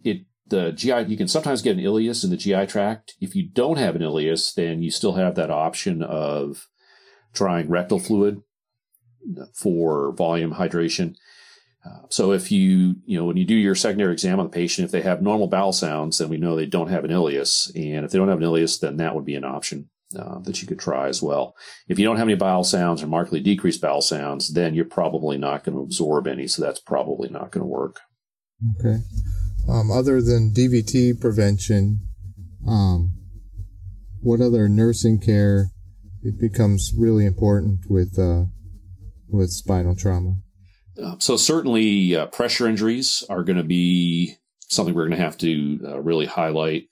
it 0.05 0.27
the 0.47 0.73
GI 0.73 1.05
you 1.05 1.17
can 1.17 1.27
sometimes 1.27 1.63
get 1.63 1.79
an 1.79 1.83
ileus 1.83 2.23
in 2.23 2.29
the 2.29 2.37
GI 2.37 2.67
tract. 2.67 3.15
If 3.19 3.35
you 3.35 3.49
don't 3.49 3.79
have 3.79 3.97
an 3.97 4.03
ileus, 4.03 4.55
then 4.55 4.83
you 4.83 4.91
still 4.91 5.15
have 5.15 5.37
that 5.37 5.51
option 5.51 6.03
of 6.03 6.69
trying 7.33 7.71
rectal 7.71 7.99
fluid 7.99 8.43
for 9.55 10.13
volume 10.13 10.55
hydration. 10.55 11.17
Uh, 11.83 12.03
so 12.11 12.33
if 12.33 12.53
you, 12.53 12.97
you 13.07 13.19
know, 13.19 13.25
when 13.25 13.39
you 13.39 13.45
do 13.47 13.55
your 13.55 13.75
secondary 13.75 14.13
exam 14.13 14.39
on 14.39 14.47
the 14.47 14.53
patient, 14.53 14.85
if 14.85 14.91
they 14.91 15.03
have 15.03 15.23
normal 15.23 15.47
bowel 15.47 15.73
sounds, 15.73 16.19
then 16.19 16.29
we 16.29 16.37
know 16.37 16.57
they 16.57 16.67
don't 16.67 16.91
have 16.91 17.05
an 17.05 17.11
ileus. 17.11 17.71
And 17.75 18.05
if 18.05 18.11
they 18.11 18.19
don't 18.19 18.29
have 18.29 18.39
an 18.39 18.45
ileus, 18.45 18.81
then 18.81 18.99
that 18.99 19.15
would 19.15 19.25
be 19.25 19.35
an 19.35 19.45
option 19.45 19.89
uh, 20.19 20.39
that 20.41 20.61
you 20.61 20.69
could 20.69 20.79
try 20.79 21.09
as 21.09 21.23
well. 21.23 21.55
If 21.89 21.99
you 21.99 22.05
don't 22.05 22.17
have 22.17 22.29
any 22.29 22.37
bowel 22.37 22.65
sounds 22.65 23.03
or 23.03 23.07
markedly 23.07 23.41
decreased 23.41 23.81
bowel 23.81 24.01
sounds, 24.01 24.53
then 24.53 24.75
you're 24.75 24.85
probably 24.85 25.39
not 25.39 25.65
going 25.65 25.77
to 25.77 25.83
absorb 25.83 26.27
any. 26.27 26.47
So 26.47 26.63
that's 26.63 26.81
probably 26.81 27.29
not 27.29 27.51
going 27.51 27.63
to 27.63 27.69
work. 27.69 28.01
Okay. 28.81 28.99
Um, 29.69 29.91
other 29.91 30.21
than 30.21 30.53
DVT 30.55 31.21
prevention, 31.21 32.01
um, 32.67 33.13
what 34.21 34.41
other 34.41 34.69
nursing 34.69 35.21
care 35.21 35.71
it 36.23 36.41
becomes 36.41 36.93
really 36.97 37.27
important 37.27 37.81
with 37.89 38.19
uh, 38.19 38.45
with 39.29 39.51
spinal 39.51 39.97
trauma? 39.97 40.37
Uh, 41.03 41.17
so 41.19 41.37
certainly 41.37 42.15
uh, 42.15 42.27
pressure 42.27 42.69
injuries 42.69 43.25
are 43.29 43.43
going 43.43 43.57
to 43.57 43.65
be 43.65 44.37
something 44.69 44.95
we're 44.95 45.07
going 45.07 45.19
to 45.19 45.25
have 45.25 45.39
to 45.39 45.81
uh, 45.85 46.01
really 46.01 46.27
highlight. 46.27 46.85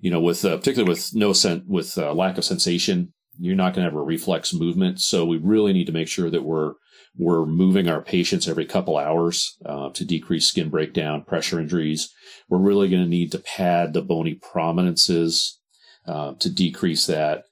You 0.00 0.10
know, 0.10 0.20
with 0.20 0.44
uh, 0.44 0.56
particularly 0.56 0.90
with 0.90 1.14
no 1.14 1.32
sen- 1.32 1.64
with 1.66 1.98
uh, 1.98 2.12
lack 2.14 2.38
of 2.38 2.44
sensation, 2.44 3.12
you're 3.38 3.56
not 3.56 3.74
going 3.74 3.84
to 3.84 3.90
have 3.90 3.98
a 3.98 4.02
reflex 4.02 4.52
movement. 4.52 5.00
So 5.00 5.24
we 5.24 5.38
really 5.38 5.72
need 5.72 5.86
to 5.86 5.92
make 5.92 6.08
sure 6.08 6.30
that 6.30 6.44
we're 6.44 6.74
we're 7.16 7.46
moving 7.46 7.88
our 7.88 8.02
patients 8.02 8.46
every 8.46 8.64
couple 8.64 8.96
hours 8.96 9.56
uh, 9.66 9.90
to 9.90 10.04
decrease 10.04 10.46
skin 10.46 10.68
breakdown, 10.68 11.24
pressure 11.24 11.58
injuries. 11.58 12.12
We're 12.48 12.58
really 12.58 12.88
going 12.88 13.02
to 13.02 13.08
need 13.08 13.32
to 13.32 13.40
pad 13.40 13.92
the 13.92 14.02
bony 14.02 14.34
prominences 14.34 15.58
to 16.06 16.48
decrease 16.48 17.06
that 17.06 17.44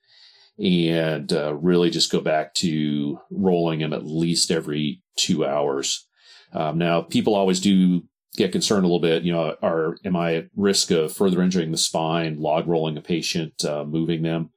and 0.58 1.32
uh, 1.32 1.54
really 1.54 1.90
just 1.90 2.10
go 2.10 2.20
back 2.20 2.54
to 2.54 3.18
rolling 3.30 3.80
them 3.80 3.92
at 3.92 4.06
least 4.06 4.50
every 4.50 5.02
two 5.16 5.44
hours. 5.44 6.06
Um, 6.52 6.78
now, 6.78 7.02
people 7.02 7.34
always 7.34 7.60
do 7.60 8.04
get 8.36 8.52
concerned 8.52 8.84
a 8.84 8.88
little 8.88 9.00
bit. 9.00 9.22
You 9.22 9.32
know, 9.32 9.56
are 9.62 9.96
am 10.04 10.16
I 10.16 10.34
at 10.34 10.48
risk 10.56 10.90
of 10.90 11.12
further 11.12 11.42
injuring 11.42 11.72
the 11.72 11.76
spine, 11.76 12.40
log 12.40 12.66
rolling 12.66 12.96
a 12.96 13.02
patient, 13.02 13.64
uh, 13.64 13.84
moving 13.84 14.22
them? 14.22 14.50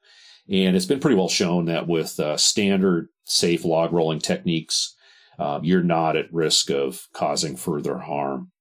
And 0.50 0.76
it's 0.76 0.86
been 0.86 1.00
pretty 1.00 1.16
well 1.16 1.30
shown 1.30 1.66
that 1.66 1.88
with 1.88 2.20
uh, 2.20 2.38
standard 2.38 3.10
safe 3.26 3.64
log 3.64 3.94
rolling 3.94 4.20
techniques, 4.20 4.96
uh, 5.38 5.60
you're 5.62 5.84
not 5.84 6.16
at 6.16 6.34
risk 6.34 6.70
of 6.70 7.08
causing 7.14 7.56
further 7.56 8.00
harm. 8.00 8.52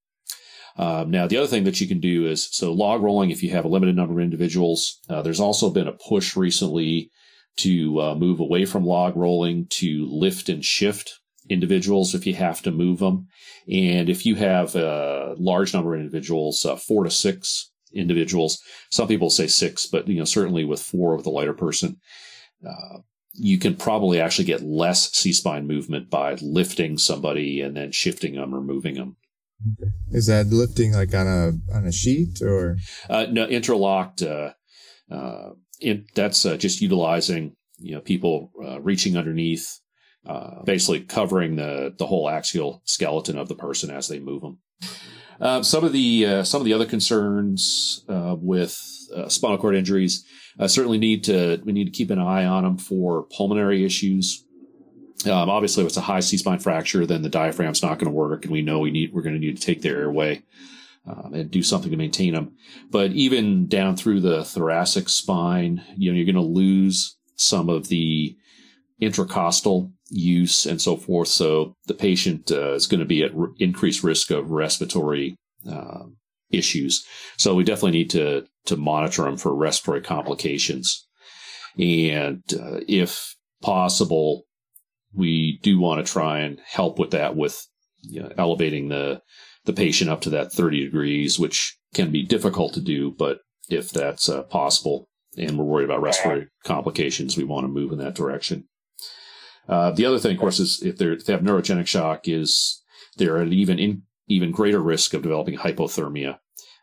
Um, 0.77 1.11
now, 1.11 1.27
the 1.27 1.37
other 1.37 1.49
thing 1.49 1.65
that 1.65 1.81
you 1.81 1.89
can 1.89 1.99
do 1.99 2.27
is 2.27 2.49
so 2.53 2.73
log 2.73 3.03
rolling 3.03 3.31
if 3.31 3.43
you 3.43 3.51
have 3.51 3.65
a 3.65 3.69
limited 3.69 3.97
number 3.97 4.15
of 4.15 4.21
individuals. 4.21 5.01
Uh, 5.09 5.23
there's 5.23 5.41
also 5.41 5.71
been 5.71 5.89
a 5.89 5.93
push 5.93 6.37
recently 6.37 7.11
to 7.57 8.01
uh, 8.01 8.15
move 8.15 8.39
away 8.39 8.65
from 8.65 8.87
log 8.87 9.17
rolling 9.17 9.67
to 9.71 10.07
lift 10.07 10.49
and 10.49 10.65
shift 10.65 11.19
individuals 11.49 12.15
if 12.15 12.27
you 12.27 12.35
have 12.35 12.63
to 12.63 12.71
move 12.71 12.99
them. 12.99 13.29
And 13.71 14.09
if 14.09 14.25
you 14.25 14.35
have 14.37 14.75
a 14.75 15.35
large 15.39 15.75
number 15.75 15.95
of 15.95 16.01
individuals, 16.01 16.65
uh, 16.65 16.77
four 16.77 17.05
to 17.05 17.11
six 17.11 17.71
individuals, 17.93 18.63
some 18.91 19.09
people 19.09 19.31
say 19.31 19.47
six, 19.47 19.87
but 19.87 20.09
you 20.09 20.19
know 20.19 20.25
certainly 20.25 20.65
with 20.65 20.81
four 20.81 21.17
with 21.17 21.27
a 21.27 21.31
lighter 21.31 21.55
person, 21.55 21.99
uh, 22.67 22.99
you 23.33 23.59
can 23.59 23.77
probably 23.77 24.21
actually 24.21 24.45
get 24.45 24.63
less 24.63 25.13
C-spine 25.13 25.67
movement 25.67 26.11
by 26.11 26.35
lifting 26.41 26.99
somebody 26.99 27.61
and 27.61 27.77
then 27.77 27.93
shifting 27.93 28.35
them 28.35 28.55
or 28.55 28.61
moving 28.61 28.95
them. 28.95 29.17
Is 30.13 30.27
that 30.27 30.47
lifting 30.49 30.93
like 30.93 31.15
on 31.15 31.27
a 31.27 31.75
on 31.75 31.87
a 31.87 31.93
sheet 31.93 32.41
or 32.43 32.77
uh, 33.11 33.27
no 33.31 33.47
interlocked? 33.47 34.23
Uh, 34.23 34.53
uh, 35.11 35.51
it, 35.81 36.15
that's 36.15 36.45
uh, 36.47 36.57
just 36.57 36.81
utilizing 36.81 37.57
you 37.79 37.95
know 37.95 38.01
people 38.01 38.53
uh, 38.65 38.81
reaching 38.81 39.17
underneath, 39.17 39.81
uh, 40.29 40.63
basically 40.65 41.01
covering 41.01 41.57
the 41.57 41.95
the 41.97 42.07
whole 42.07 42.29
axial 42.29 42.83
skeleton 42.85 43.39
of 43.39 43.49
the 43.49 43.55
person 43.55 43.91
as 43.91 44.09
they 44.09 44.19
move 44.19 44.43
them. 44.43 44.59
Uh, 45.41 45.63
some 45.63 45.85
of 45.85 45.93
the 45.93 46.27
uh, 46.27 46.45
some 46.45 46.61
of 46.61 46.65
the 46.65 46.75
other 46.75 46.87
concerns 46.87 48.05
uh, 48.09 48.37
with 48.39 48.79
spinal 49.29 49.57
cord 49.57 49.75
injuries 49.75 50.25
certainly 50.67 50.99
need 50.99 51.25
to 51.25 51.61
we 51.65 51.73
need 51.73 51.87
to 51.87 51.91
keep 51.91 52.11
an 52.11 52.19
eye 52.19 52.45
on 52.45 52.65
them 52.65 52.77
for 52.77 53.23
pulmonary 53.35 53.85
issues. 53.85 54.45
Um, 55.25 55.49
obviously, 55.49 55.83
if 55.83 55.89
it's 55.89 55.97
a 55.97 56.03
high 56.03 56.21
C 56.21 56.37
spine 56.37 56.59
fracture, 56.59 57.07
then 57.07 57.23
the 57.23 57.31
diaphragm's 57.31 57.83
not 57.83 57.99
going 57.99 58.11
to 58.11 58.17
work, 58.17 58.45
and 58.45 58.53
we 58.53 58.63
know 58.63 58.79
we 58.81 58.91
need 58.91 59.13
we're 59.13 59.23
going 59.23 59.35
to 59.35 59.41
need 59.41 59.57
to 59.57 59.67
take 59.67 59.83
their 59.83 59.99
airway 59.99 60.43
um, 61.07 61.33
and 61.35 61.51
do 61.51 61.63
something 61.63 61.91
to 61.91 61.97
maintain 61.97 62.35
them. 62.35 62.55
But 62.91 63.13
even 63.13 63.67
down 63.67 63.97
through 63.97 64.21
the 64.21 64.45
thoracic 64.45 65.09
spine, 65.09 65.83
you 65.97 66.11
know, 66.11 66.17
you're 66.17 66.31
going 66.31 66.35
to 66.35 66.43
lose 66.43 67.17
some 67.37 67.69
of 67.69 67.89
the 67.89 68.37
intercostal 69.01 69.93
use 70.09 70.67
and 70.67 70.81
so 70.81 70.97
forth. 70.97 71.29
So 71.29 71.75
the 71.87 71.95
patient 71.95 72.51
uh, 72.51 72.73
is 72.73 72.87
going 72.87 73.01
to 73.01 73.07
be 73.07 73.23
at 73.23 73.35
r- 73.35 73.51
increased 73.59 74.03
risk 74.03 74.31
of 74.31 74.51
respiratory 74.51 75.37
uh, 75.71 76.05
issues. 76.51 77.05
So 77.37 77.55
we 77.55 77.65
definitely 77.65 77.99
need 77.99 78.11
to 78.11 78.47
to 78.67 78.77
monitor 78.77 79.23
them 79.23 79.37
for 79.37 79.55
respiratory 79.55 80.03
complications. 80.03 81.07
And 81.79 82.43
uh, 82.53 82.81
if 82.89 83.35
possible, 83.63 84.45
we 85.15 85.59
do 85.63 85.79
want 85.79 86.05
to 86.05 86.13
try 86.13 86.41
and 86.41 86.61
help 86.67 86.99
with 86.99 87.11
that 87.13 87.37
with 87.37 87.67
you 88.03 88.23
know, 88.23 88.33
elevating 88.37 88.89
the 88.89 89.23
the 89.65 89.73
patient 89.73 90.09
up 90.09 90.23
to 90.23 90.31
that 90.31 90.53
30 90.53 90.85
degrees, 90.85 91.39
which 91.39 91.77
can 91.95 92.11
be 92.11 92.23
difficult 92.23 92.73
to 92.75 92.81
do, 92.81 93.11
but 93.11 93.41
if 93.69 93.91
that's 93.91 94.29
uh, 94.29 94.43
possible 94.45 95.09
and 95.37 95.59
we're 95.59 95.65
worried 95.65 95.85
about 95.85 96.01
respiratory 96.01 96.49
complications, 96.65 97.37
we 97.37 97.45
want 97.45 97.65
to 97.65 97.69
move 97.69 97.93
in 97.93 97.99
that 97.99 98.15
direction. 98.15 98.67
Uh, 99.69 99.91
the 99.91 100.07
other 100.07 100.19
thing, 100.19 100.33
of 100.33 100.41
course, 100.41 100.59
is 100.59 100.83
if, 100.83 101.01
if, 101.01 101.27
they 101.27 101.33
have 101.33 101.43
neurogenic 101.43 101.87
shock, 101.87 102.27
is 102.27 102.83
they're 103.17 103.39
at 103.39 103.53
even 103.53 103.79
in, 103.79 104.03
even 104.29 104.51
greater 104.51 104.81
risk 104.81 105.15
of 105.15 105.23
developing 105.23 105.59
hypothermia 105.59 106.39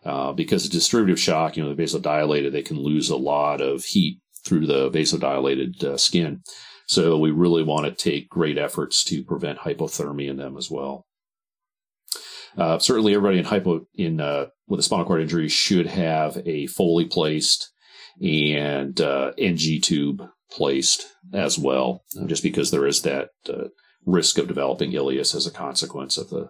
uh, 0.06 0.32
because 0.34 0.66
of 0.66 0.72
distributive 0.72 1.20
shock. 1.20 1.58
You 1.58 1.64
know, 1.64 1.74
the 1.74 1.82
vasodilated, 1.82 2.52
they 2.52 2.62
can 2.62 2.78
lose 2.78 3.10
a 3.10 3.16
lot 3.16 3.62
of 3.62 3.84
heat 3.84 4.20
through 4.46 4.68
the 4.68 4.90
vasodilated 4.92 5.84
uh, 5.84 5.98
skin. 5.98 6.44
So 6.88 7.18
we 7.18 7.32
really 7.32 7.64
want 7.64 7.86
to 7.86 7.92
take 7.92 8.30
great 8.30 8.60
efforts 8.60 9.04
to 9.06 9.24
prevent 9.24 9.60
hypothermia 9.60 10.30
in 10.30 10.38
them 10.38 10.56
as 10.56 10.70
well. 10.70 11.08
Uh, 12.56 12.80
certainly, 12.80 13.16
everybody 13.16 13.40
in 13.40 13.46
hypo 13.46 13.86
in 13.96 14.22
uh, 14.22 14.46
with 14.68 14.80
a 14.80 14.84
spinal 14.84 15.06
cord 15.06 15.22
injury 15.22 15.50
should 15.50 15.88
have 15.88 16.38
a 16.46 16.68
Foley 16.68 17.06
placed 17.06 17.72
and 18.22 19.02
uh, 19.02 19.34
NG 19.38 19.82
tube 19.82 20.30
placed 20.56 21.06
as 21.34 21.58
well, 21.60 22.04
just 22.26 22.44
because 22.44 22.72
there 22.72 22.88
is 22.88 23.02
that 23.02 23.30
uh, 23.50 23.70
risk 24.06 24.38
of 24.38 24.48
developing 24.48 24.92
ileus 24.92 25.36
as 25.36 25.46
a 25.46 25.52
consequence 25.52 26.18
of 26.18 26.30
the. 26.30 26.50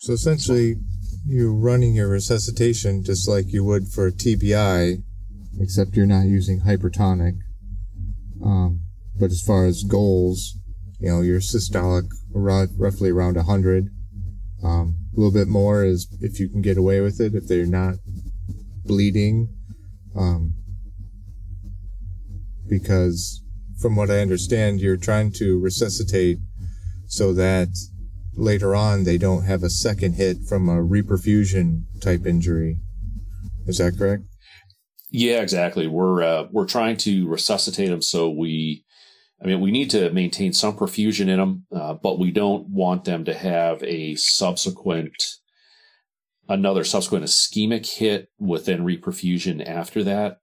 So 0.00 0.12
essentially, 0.12 0.76
you're 1.26 1.54
running 1.54 1.94
your 1.94 2.08
resuscitation 2.08 3.04
just 3.04 3.28
like 3.28 3.52
you 3.52 3.64
would 3.64 3.88
for 3.88 4.10
TBI, 4.10 5.02
except 5.60 5.94
you're 5.94 6.06
not 6.06 6.26
using 6.26 6.60
hypertonic. 6.60 7.38
Um, 8.44 8.80
but 9.18 9.30
as 9.32 9.42
far 9.42 9.66
as 9.66 9.82
goals, 9.82 10.56
you 11.00 11.10
know, 11.10 11.20
your 11.20 11.40
systolic 11.40 12.08
around, 12.34 12.70
roughly 12.78 13.10
around 13.10 13.36
100 13.36 13.88
um, 14.62 14.96
a 15.16 15.20
little 15.20 15.32
bit 15.32 15.48
more 15.48 15.84
is 15.84 16.08
if 16.20 16.40
you 16.40 16.48
can 16.48 16.62
get 16.62 16.78
away 16.78 17.00
with 17.00 17.20
it, 17.20 17.34
if 17.34 17.46
they're 17.46 17.66
not 17.66 17.94
bleeding. 18.84 19.48
Um, 20.16 20.54
because 22.68 23.42
from 23.80 23.96
what 23.96 24.10
I 24.10 24.20
understand, 24.20 24.80
you're 24.80 24.96
trying 24.96 25.32
to 25.32 25.58
resuscitate 25.58 26.38
so 27.06 27.32
that 27.34 27.68
later 28.34 28.74
on 28.74 29.04
they 29.04 29.18
don't 29.18 29.44
have 29.44 29.62
a 29.62 29.70
second 29.70 30.14
hit 30.14 30.38
from 30.48 30.68
a 30.68 30.82
reperfusion 30.82 31.84
type 32.00 32.26
injury. 32.26 32.78
Is 33.66 33.78
that 33.78 33.96
correct? 33.98 34.24
Yeah, 35.10 35.40
exactly. 35.40 35.86
We're 35.86 36.22
uh, 36.22 36.46
we're 36.50 36.66
trying 36.66 36.96
to 36.98 37.26
resuscitate 37.26 37.88
them 37.88 38.02
so 38.02 38.28
we 38.28 38.84
I 39.42 39.46
mean, 39.46 39.60
we 39.60 39.70
need 39.70 39.90
to 39.90 40.10
maintain 40.10 40.52
some 40.52 40.76
perfusion 40.76 41.28
in 41.28 41.38
them, 41.38 41.66
uh, 41.74 41.94
but 41.94 42.18
we 42.18 42.32
don't 42.32 42.68
want 42.68 43.04
them 43.04 43.24
to 43.24 43.34
have 43.34 43.82
a 43.84 44.16
subsequent, 44.16 45.14
another 46.48 46.82
subsequent 46.82 47.24
ischemic 47.24 47.98
hit 47.98 48.30
within 48.38 48.84
reperfusion 48.84 49.66
after 49.66 50.02
that. 50.04 50.38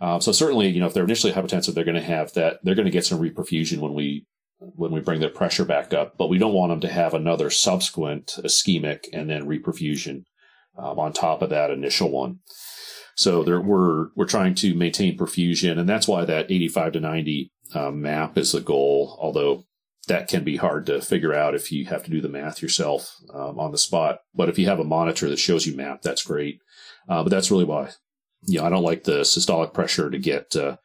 Um, 0.00 0.20
so 0.20 0.32
certainly, 0.32 0.68
you 0.68 0.80
know, 0.80 0.86
if 0.86 0.94
they're 0.94 1.04
initially 1.04 1.32
hypotensive, 1.32 1.74
they're 1.74 1.84
going 1.84 1.96
to 1.96 2.02
have 2.02 2.32
that. 2.34 2.58
They're 2.62 2.74
going 2.74 2.86
to 2.86 2.90
get 2.90 3.06
some 3.06 3.20
reperfusion 3.20 3.78
when 3.78 3.94
we 3.94 4.26
when 4.58 4.90
we 4.90 5.00
bring 5.00 5.20
their 5.20 5.28
pressure 5.28 5.64
back 5.64 5.92
up, 5.92 6.16
but 6.16 6.28
we 6.28 6.38
don't 6.38 6.54
want 6.54 6.70
them 6.70 6.80
to 6.80 6.88
have 6.88 7.12
another 7.12 7.50
subsequent 7.50 8.38
ischemic 8.38 9.04
and 9.12 9.28
then 9.28 9.46
reperfusion 9.46 10.24
um, 10.78 10.98
on 10.98 11.12
top 11.12 11.42
of 11.42 11.50
that 11.50 11.70
initial 11.70 12.10
one. 12.10 12.40
So 13.16 13.42
there, 13.42 13.60
we're 13.60 14.08
we're 14.14 14.26
trying 14.26 14.54
to 14.56 14.74
maintain 14.74 15.16
perfusion, 15.16 15.78
and 15.78 15.88
that's 15.88 16.08
why 16.08 16.24
that 16.24 16.50
85 16.50 16.92
to 16.92 17.00
90 17.00 17.52
uh, 17.74 17.90
map 17.90 18.36
is 18.36 18.52
the 18.52 18.60
goal. 18.60 19.18
Although 19.20 19.64
that 20.06 20.28
can 20.28 20.44
be 20.44 20.56
hard 20.56 20.86
to 20.86 21.00
figure 21.00 21.34
out 21.34 21.54
if 21.54 21.72
you 21.72 21.86
have 21.86 22.04
to 22.04 22.10
do 22.10 22.20
the 22.20 22.28
math 22.28 22.62
yourself 22.62 23.16
um, 23.32 23.58
on 23.58 23.72
the 23.72 23.78
spot. 23.78 24.20
But 24.34 24.48
if 24.48 24.58
you 24.58 24.66
have 24.66 24.78
a 24.78 24.84
monitor 24.84 25.28
that 25.28 25.38
shows 25.38 25.66
you 25.66 25.76
map, 25.76 26.02
that's 26.02 26.22
great. 26.22 26.60
Uh, 27.08 27.22
but 27.22 27.30
that's 27.30 27.50
really 27.50 27.64
why, 27.64 27.90
you 28.46 28.58
know, 28.58 28.66
I 28.66 28.70
don't 28.70 28.84
like 28.84 29.04
the 29.04 29.20
systolic 29.20 29.74
pressure 29.74 30.10
to 30.10 30.18
get 30.18 30.54
uh, 30.56 30.76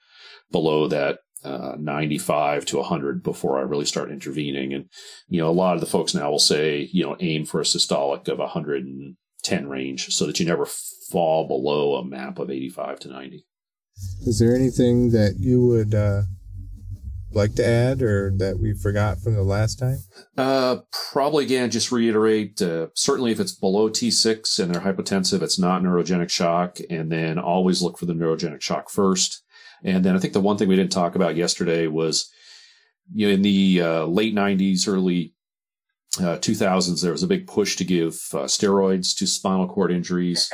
below 0.52 0.88
that 0.88 1.19
uh, 1.43 1.76
95 1.80 2.65
to 2.65 2.78
100 2.78 3.24
before 3.24 3.58
I 3.58 3.63
really 3.63 3.86
start 3.86 4.12
intervening. 4.12 4.74
And, 4.74 4.89
you 5.28 5.41
know, 5.41 5.50
a 5.50 5.52
lot 5.52 5.76
of 5.76 5.82
the 5.82 5.88
folks 5.88 6.13
now 6.13 6.30
will 6.30 6.39
say, 6.39 6.89
you 6.91 7.04
know, 7.04 7.15
aim 7.19 7.45
for 7.45 7.60
a 7.60 7.65
systolic 7.65 8.28
of 8.28 8.39
110 8.39 9.67
range 9.67 10.13
so 10.13 10.26
that 10.26 10.39
you 10.39 10.45
never 10.45 10.65
fall 10.65 11.47
below 11.47 11.95
a 11.95 12.06
map 12.06 12.39
of 12.39 12.50
85 12.50 13.00
to 13.00 13.08
90. 13.10 13.45
Is 14.26 14.39
there 14.39 14.56
anything 14.56 15.12
that 15.12 15.36
you 15.39 15.65
would 15.65 15.93
uh, 15.93 16.24
like 17.34 17.56
to 17.56 17.65
add 17.65 18.02
or 18.02 18.32
that 18.38 18.60
we 18.60 18.74
forgot 18.74 19.20
from 19.20 19.36
the 19.36 19.44
last 19.44 19.80
time? 19.80 19.98
Uh, 20.38 20.78
probably 21.12 21.46
again, 21.46 21.72
just 21.72 21.91
reiterate. 21.91 22.62
Uh, 22.62 22.88
certainly, 22.96 23.32
if 23.32 23.39
it's 23.39 23.54
below 23.54 23.89
T6 23.89 24.60
and 24.60 24.74
they're 24.74 24.82
hypotensive, 24.82 25.41
it's 25.41 25.60
not 25.60 25.82
neurogenic 25.82 26.30
shock, 26.30 26.78
and 26.89 27.12
then 27.12 27.38
always 27.39 27.82
look 27.82 27.98
for 27.98 28.06
the 28.06 28.13
neurogenic 28.13 28.62
shock 28.62 28.89
first. 28.89 29.44
And 29.84 30.06
then 30.06 30.15
I 30.15 30.20
think 30.20 30.34
the 30.34 30.41
one 30.41 30.58
thing 30.58 30.67
we 30.67 30.76
didn't 30.76 30.91
talk 30.91 31.15
about 31.15 31.36
yesterday 31.36 31.88
was, 31.88 32.30
you 33.13 33.28
know, 33.28 33.34
in 33.34 33.41
the 33.41 33.82
uh, 33.82 34.06
late 34.06 34.36
'90s, 34.36 34.88
early 34.88 35.34
2000s, 36.17 36.91
uh, 36.91 37.02
there 37.02 37.12
was 37.12 37.24
a 37.24 37.28
big 37.28 37.48
push 37.48 37.76
to 37.78 37.86
give 37.86 38.13
uh, 38.34 38.44
steroids 38.44 39.15
to 39.17 39.26
spinal 39.26 39.67
cord 39.67 39.91
injuries. 39.91 40.52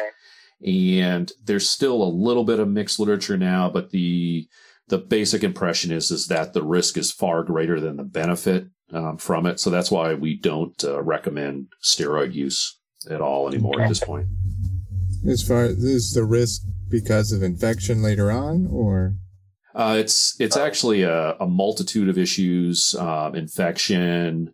And 0.66 1.32
there's 1.44 1.70
still 1.70 2.02
a 2.02 2.10
little 2.10 2.44
bit 2.44 2.60
of 2.60 2.68
mixed 2.68 3.00
literature 3.00 3.38
now, 3.38 3.70
but 3.70 3.92
the 3.92 4.48
the 4.88 4.98
basic 4.98 5.44
impression 5.44 5.92
is 5.92 6.12
is 6.12 6.28
that 6.28 6.54
the 6.54 6.64
risk 6.64 6.98
is 6.98 7.12
far 7.12 7.44
greater 7.44 7.80
than 7.80 7.98
the 7.98 8.04
benefit 8.04 8.68
um, 8.94 9.18
from 9.18 9.46
it. 9.46 9.60
So 9.60 9.70
that's 9.70 9.92
why 9.92 10.14
we 10.14 10.38
don't 10.38 10.82
uh, 10.84 11.02
recommend 11.02 11.68
steroid 11.84 12.34
use 12.34 12.80
at 13.10 13.22
all 13.22 13.48
anymore 13.48 13.82
at 13.82 13.90
this 13.90 14.00
point. 14.00 14.28
As 15.28 15.46
far 15.46 15.66
as 15.66 15.84
is 15.84 16.14
the 16.14 16.24
risk 16.24 16.62
because 16.90 17.32
of 17.32 17.44
infection 17.44 18.02
later 18.02 18.32
on, 18.32 18.68
or 18.72 19.16
uh, 19.76 19.96
it's 20.00 20.40
it's 20.40 20.56
actually 20.56 21.04
a, 21.04 21.36
a 21.40 21.48
multitude 21.48 22.08
of 22.08 22.18
issues: 22.18 22.96
um, 22.96 23.36
infection, 23.36 24.54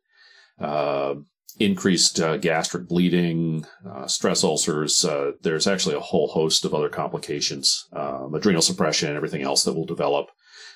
uh, 0.60 1.16
increased 1.60 2.20
uh, 2.20 2.38
gastric 2.38 2.88
bleeding, 2.88 3.66
uh, 3.90 4.08
stress 4.08 4.44
ulcers. 4.44 5.04
Uh, 5.06 5.32
there's 5.42 5.68
actually 5.68 5.96
a 5.96 6.00
whole 6.00 6.28
host 6.28 6.66
of 6.66 6.74
other 6.74 6.90
complications, 6.90 7.88
um, 7.94 8.34
adrenal 8.34 8.62
suppression, 8.62 9.10
and 9.10 9.18
everything 9.18 9.42
else 9.42 9.64
that 9.64 9.74
will 9.74 9.86
develop 9.86 10.28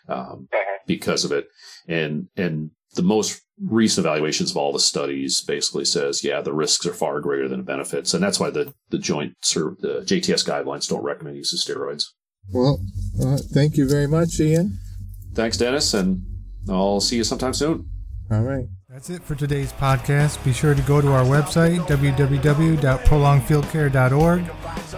um, 0.07 0.47
because 0.85 1.25
of 1.25 1.31
it. 1.31 1.47
And 1.87 2.27
and 2.35 2.71
the 2.95 3.01
most 3.01 3.41
recent 3.61 4.05
evaluations 4.05 4.51
of 4.51 4.57
all 4.57 4.71
the 4.71 4.79
studies 4.79 5.41
basically 5.41 5.85
says, 5.85 6.23
yeah, 6.23 6.41
the 6.41 6.53
risks 6.53 6.85
are 6.85 6.93
far 6.93 7.19
greater 7.21 7.47
than 7.47 7.59
the 7.59 7.65
benefits, 7.65 8.13
and 8.13 8.23
that's 8.23 8.39
why 8.39 8.49
the 8.49 8.73
the 8.89 8.99
joint 8.99 9.35
the 9.41 10.03
JTS 10.05 10.47
guidelines 10.47 10.87
don't 10.87 11.03
recommend 11.03 11.37
use 11.37 11.53
of 11.53 11.59
steroids. 11.59 12.05
Well, 12.53 12.79
uh, 13.21 13.37
thank 13.53 13.75
you 13.77 13.89
very 13.89 14.07
much, 14.07 14.39
Ian. 14.39 14.79
Thanks, 15.33 15.57
Dennis, 15.57 15.93
and 15.93 16.23
I'll 16.69 17.01
see 17.01 17.17
you 17.17 17.23
sometime 17.23 17.53
soon. 17.53 17.89
All 18.31 18.43
right. 18.43 18.65
That's 18.97 19.11
it 19.11 19.21
for 19.21 19.35
today's 19.35 19.71
podcast. 19.73 20.43
Be 20.43 20.51
sure 20.51 20.73
to 20.73 20.81
go 20.81 21.01
to 21.01 21.11
our 21.11 21.23
website, 21.23 21.85
www.prolongedfieldcare.org. 21.85 24.45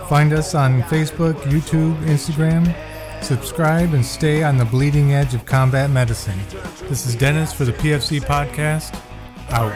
Find 0.08 0.32
us 0.32 0.56
on 0.56 0.82
Facebook, 0.84 1.34
YouTube, 1.42 2.02
Instagram. 2.06 2.74
Subscribe 3.22 3.94
and 3.94 4.06
stay 4.06 4.42
on 4.42 4.56
the 4.56 4.64
bleeding 4.64 5.12
edge 5.12 5.34
of 5.34 5.46
combat 5.46 5.90
medicine. 5.90 6.40
This 6.84 7.06
is 7.06 7.14
Dennis 7.14 7.52
for 7.52 7.66
the 7.66 7.74
PFC 7.74 8.22
Podcast. 8.22 8.98
Out. 9.50 9.74